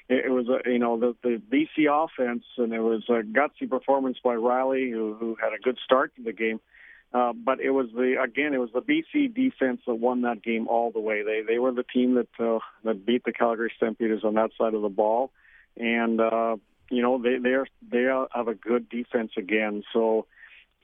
[0.10, 3.70] it, it was a you know the the BC offense, and it was a gutsy
[3.70, 6.60] performance by Reilly, who who had a good start to the game.
[7.14, 10.68] Uh, but it was the again, it was the BC defense that won that game
[10.68, 11.22] all the way.
[11.24, 14.74] They they were the team that uh, that beat the Calgary Stampeders on that side
[14.74, 15.32] of the ball,
[15.78, 16.58] and uh,
[16.90, 19.84] you know they they are they are, have a good defense again.
[19.94, 20.26] So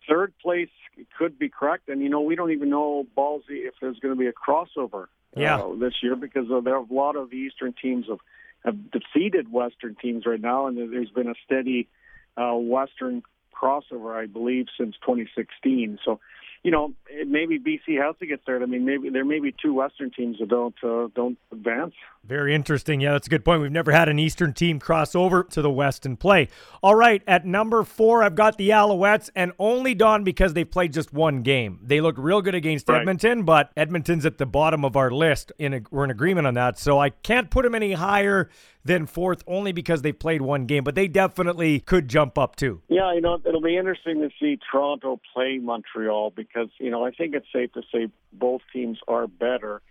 [0.10, 0.70] third place
[1.18, 4.20] could be correct, and you know we don't even know ballsy if there's going to
[4.20, 5.58] be a crossover yeah.
[5.58, 8.20] uh, this year because uh, there are a lot of the Eastern teams have
[8.66, 11.88] have defeated Western teams right now, and there's been a steady
[12.36, 16.00] uh, Western crossover, I believe, since 2016.
[16.04, 16.20] So
[16.64, 16.94] you know,
[17.26, 18.62] maybe BC has to get third.
[18.62, 21.94] I mean, maybe there may be two Western teams that don't uh, don't advance.
[22.26, 23.00] Very interesting.
[23.00, 23.62] Yeah, that's a good point.
[23.62, 26.50] We've never had an Eastern team cross over to the West and play.
[26.84, 30.92] All right, at number four, I've got the Alouettes, and only Don because they played
[30.92, 31.80] just one game.
[31.82, 33.00] They looked real good against right.
[33.00, 35.54] Edmonton, but Edmonton's at the bottom of our list.
[35.60, 38.50] In a, we're in agreement on that, so I can't put them any higher
[38.90, 42.82] than fourth only because they played one game, but they definitely could jump up too.
[42.88, 47.12] Yeah, you know, it'll be interesting to see Toronto play Montreal because, you know, I
[47.12, 49.84] think it's safe to say both teams are better.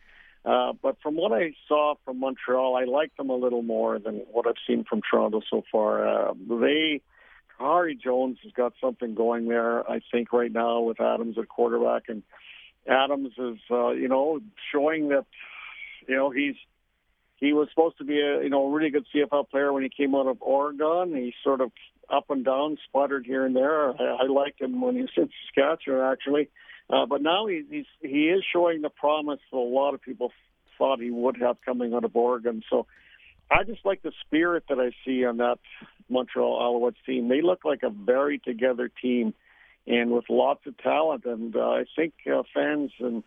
[0.45, 4.25] Uh, but from what I saw from Montreal, I like them a little more than
[4.33, 6.09] what I've seen from Toronto so far.
[6.09, 7.01] Uh, they,
[7.61, 12.05] Khari Jones has got something going there, I think, right now with Adams at quarterback.
[12.09, 12.25] And
[12.89, 14.41] Adams is, uh, you know,
[14.73, 15.27] showing that,
[16.09, 16.57] you know, he's
[17.39, 20.15] he was supposed to be a you know really good CFL player when he came
[20.15, 21.15] out of Oregon.
[21.15, 21.71] He sort of
[22.11, 23.91] up and down, sputtered here and there.
[23.91, 26.49] I, I liked him when he was in Saskatchewan actually,
[26.91, 30.33] uh, but now he, he's he is showing the promise that a lot of people
[30.77, 32.63] thought he would have coming out of Oregon.
[32.71, 32.87] So
[33.51, 35.59] I just like the spirit that I see on that
[36.09, 37.29] Montreal Alouettes team.
[37.29, 39.35] They look like a very together team,
[39.87, 41.25] and with lots of talent.
[41.25, 43.23] And uh, I think uh, fans and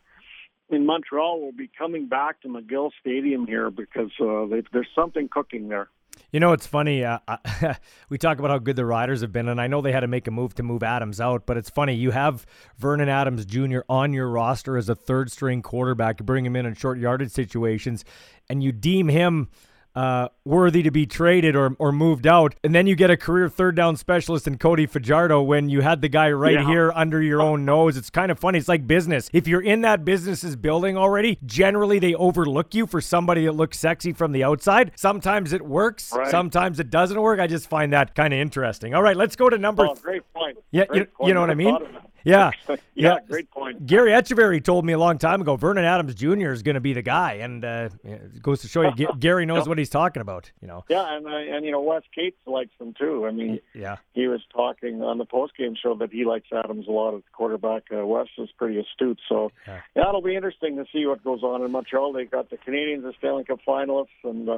[0.72, 5.69] in Montreal will be coming back to McGill Stadium here because uh, there's something cooking
[5.69, 5.89] there.
[6.32, 7.03] You know, it's funny.
[7.03, 7.19] Uh,
[8.09, 10.07] we talk about how good the Riders have been, and I know they had to
[10.07, 11.93] make a move to move Adams out, but it's funny.
[11.93, 12.45] You have
[12.78, 13.80] Vernon Adams Jr.
[13.89, 16.19] on your roster as a third string quarterback.
[16.19, 18.05] You bring him in in short yardage situations,
[18.49, 19.49] and you deem him–
[19.96, 22.56] uh, worthy to be traded or, or moved out.
[22.64, 26.02] And then you get a career third down specialist in Cody Fajardo when you had
[26.02, 26.66] the guy right yeah.
[26.66, 27.98] here under your own nose.
[27.98, 28.58] It's kind of funny.
[28.58, 29.30] It's like business.
[29.34, 33.80] If you're in that business's building already, generally they overlook you for somebody that looks
[33.80, 34.92] sexy from the outside.
[34.96, 36.30] Sometimes it works, right.
[36.30, 37.39] sometimes it doesn't work.
[37.39, 38.94] I just find that kind of interesting.
[38.94, 39.86] All right, let's go to number.
[39.86, 40.58] Oh, great point.
[40.72, 41.28] Yeah, great you, point.
[41.28, 41.78] you know what I mean?
[42.24, 42.51] Yeah.
[42.69, 42.76] yeah.
[42.95, 43.86] yeah, great point.
[43.86, 46.51] Gary Etcheverry told me a long time ago Vernon Adams Jr.
[46.51, 49.67] is going to be the guy, and uh, it goes to show you Gary knows
[49.67, 50.51] what he's talking about.
[50.61, 50.86] You know.
[50.89, 53.26] Yeah, and uh, and you know Wes Cates likes him too.
[53.26, 56.91] I mean, yeah, he was talking on the postgame show that he likes Adams a
[56.91, 57.84] lot as quarterback.
[57.91, 59.82] Uh, Wes is pretty astute, so yeah.
[59.95, 62.13] yeah, it'll be interesting to see what goes on in Montreal.
[62.13, 64.57] They got the Canadiens as Stanley Cup finalists, and uh,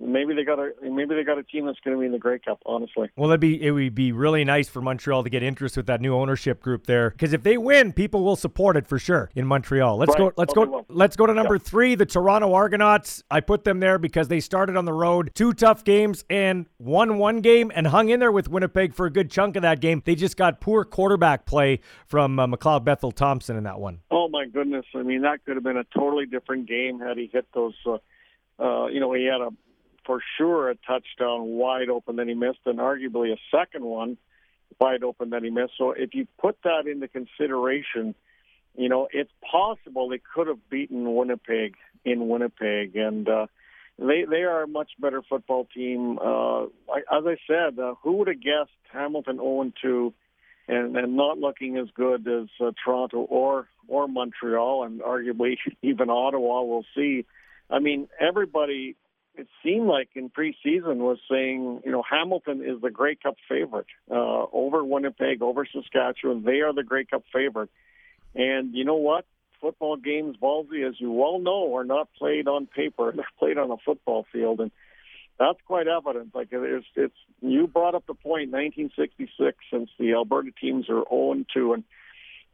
[0.00, 2.18] maybe they got a maybe they got a team that's going to be in the
[2.18, 2.60] Grey Cup.
[2.66, 5.86] Honestly, well, it'd be it would be really nice for Montreal to get interest with
[5.86, 9.30] that new ownership group there, because if they win people will support it for sure
[9.34, 9.96] in Montreal.
[9.96, 10.18] Let's right.
[10.18, 10.32] go.
[10.36, 10.86] Let's go.
[10.88, 11.62] Let's go to number yeah.
[11.62, 13.22] three, the Toronto Argonauts.
[13.30, 17.18] I put them there because they started on the road, two tough games, and won
[17.18, 20.02] one game and hung in there with Winnipeg for a good chunk of that game.
[20.04, 24.00] They just got poor quarterback play from uh, McLeod Bethel Thompson in that one.
[24.10, 24.86] Oh my goodness!
[24.94, 27.74] I mean, that could have been a totally different game had he hit those.
[27.86, 27.98] Uh,
[28.58, 29.50] uh, you know, he had a
[30.06, 34.16] for sure a touchdown wide open that he missed, and arguably a second one
[34.82, 35.74] wide open that he missed.
[35.78, 38.14] So if you put that into consideration,
[38.76, 41.74] you know, it's possible they could have beaten Winnipeg
[42.04, 43.46] in Winnipeg, and uh,
[43.98, 46.18] they they are a much better football team.
[46.18, 50.14] Uh, as I said, uh, who would have guessed Hamilton 0 2
[50.68, 56.10] and and not looking as good as uh, Toronto or or Montreal, and arguably even
[56.10, 56.62] Ottawa.
[56.62, 57.26] We'll see.
[57.70, 58.96] I mean, everybody
[59.34, 63.86] it seemed like in preseason was saying, you know, Hamilton is the Grey Cup favorite
[64.10, 66.42] uh, over Winnipeg, over Saskatchewan.
[66.44, 67.70] They are the Grey Cup favorite.
[68.34, 69.24] And you know what?
[69.60, 73.12] Football games, ballsy, as you well know, are not played on paper.
[73.16, 74.70] They're played on a football field, and
[75.38, 76.34] that's quite evident.
[76.34, 81.44] Like it's, it's you brought up the point, 1966, since the Alberta teams are 0
[81.54, 81.84] 2, and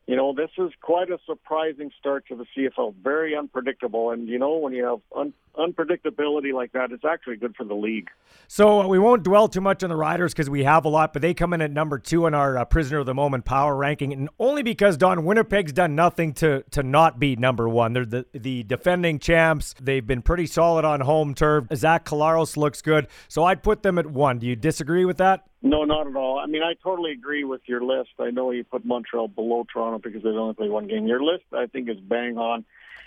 [0.09, 2.95] you know, this is quite a surprising start to the CFL.
[3.05, 4.11] Very unpredictable.
[4.11, 7.75] And, you know, when you have un- unpredictability like that, it's actually good for the
[7.75, 8.09] league.
[8.47, 11.13] So uh, we won't dwell too much on the Riders because we have a lot,
[11.13, 13.77] but they come in at number two in our uh, prisoner of the moment power
[13.77, 17.93] ranking, and only because Don Winnipeg's done nothing to to not be number one.
[17.93, 19.75] They're the the defending champs.
[19.79, 21.67] They've been pretty solid on home turf.
[21.75, 24.39] Zach Collaros looks good, so I'd put them at one.
[24.39, 25.45] Do you disagree with that?
[25.61, 26.39] No, not at all.
[26.39, 28.11] I mean, I totally agree with your list.
[28.21, 31.07] I know you put Montreal below Toronto because they only play one game.
[31.07, 32.65] Your list, I think, is bang on.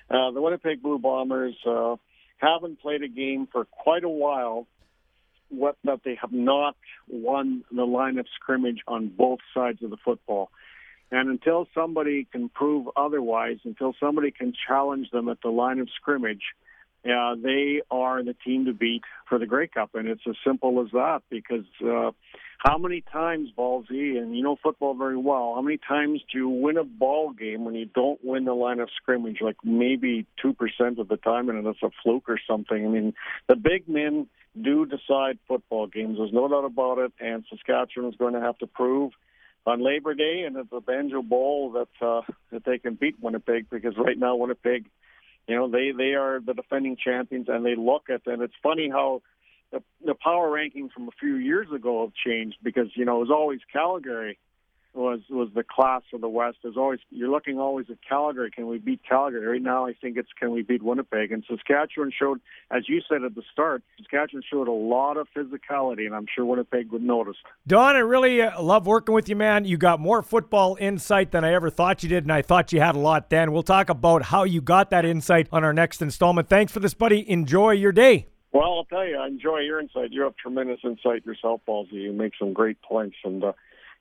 [0.10, 1.96] Uh, the Winnipeg Blue Bombers uh,
[2.38, 4.68] haven't played a game for quite a while
[5.50, 6.76] what, that they have not
[7.10, 10.50] won the line of scrimmage on both sides of the football.
[11.12, 15.90] And until somebody can prove otherwise, until somebody can challenge them at the line of
[15.96, 16.71] scrimmage, uh,
[17.04, 20.92] they are the team to beat for the Grey Cup, and it's as simple as
[20.92, 21.24] that.
[21.30, 22.12] Because uh,
[22.60, 26.50] how many times, Ballsy, and you know football very well, how many times do you
[26.50, 29.38] win a ball game when you don't win the line of scrimmage?
[29.42, 32.86] Like maybe two percent of the time, and it's a fluke or something.
[32.86, 33.14] I mean,
[33.48, 34.28] the big men
[34.60, 36.18] do decide football games.
[36.18, 39.14] There's no doubt about it, and Saskatchewan is going to have to prove
[39.66, 42.22] on Labor Day and at the Banjo Bowl that uh,
[42.52, 44.86] that they can beat Winnipeg because right now Winnipeg
[45.52, 48.42] you know, they they are the defending champions, and they look at them.
[48.42, 49.22] It's funny how
[49.74, 53.28] the, the power rankings from a few years ago have changed because you know it
[53.28, 54.40] was always Calgary
[54.94, 56.58] was was the class of the West.
[56.64, 58.52] There's always you're looking always at Calgary.
[58.52, 59.46] Can we beat Calgary?
[59.46, 61.32] Right now, I think it's can we beat Winnipeg?
[61.32, 66.06] And Saskatchewan showed, as you said at the start, Saskatchewan showed a lot of physicality,
[66.06, 67.38] and I'm sure Winnipeg would notice.
[67.68, 69.66] Don, I really uh, love working with you, man.
[69.66, 72.82] You got more football insight than I ever thought you did, and I thought you
[72.82, 73.30] had a lot.
[73.30, 76.50] Then we'll talk about how you got that insight on our next installment.
[76.50, 77.30] Thanks for this, buddy.
[77.30, 78.28] Enjoy your day.
[78.52, 80.12] Well, I'll tell you, I enjoy your insight.
[80.12, 81.94] You have tremendous insight yourself, Ballsy.
[81.94, 83.44] You make some great points, and.
[83.44, 83.54] Uh,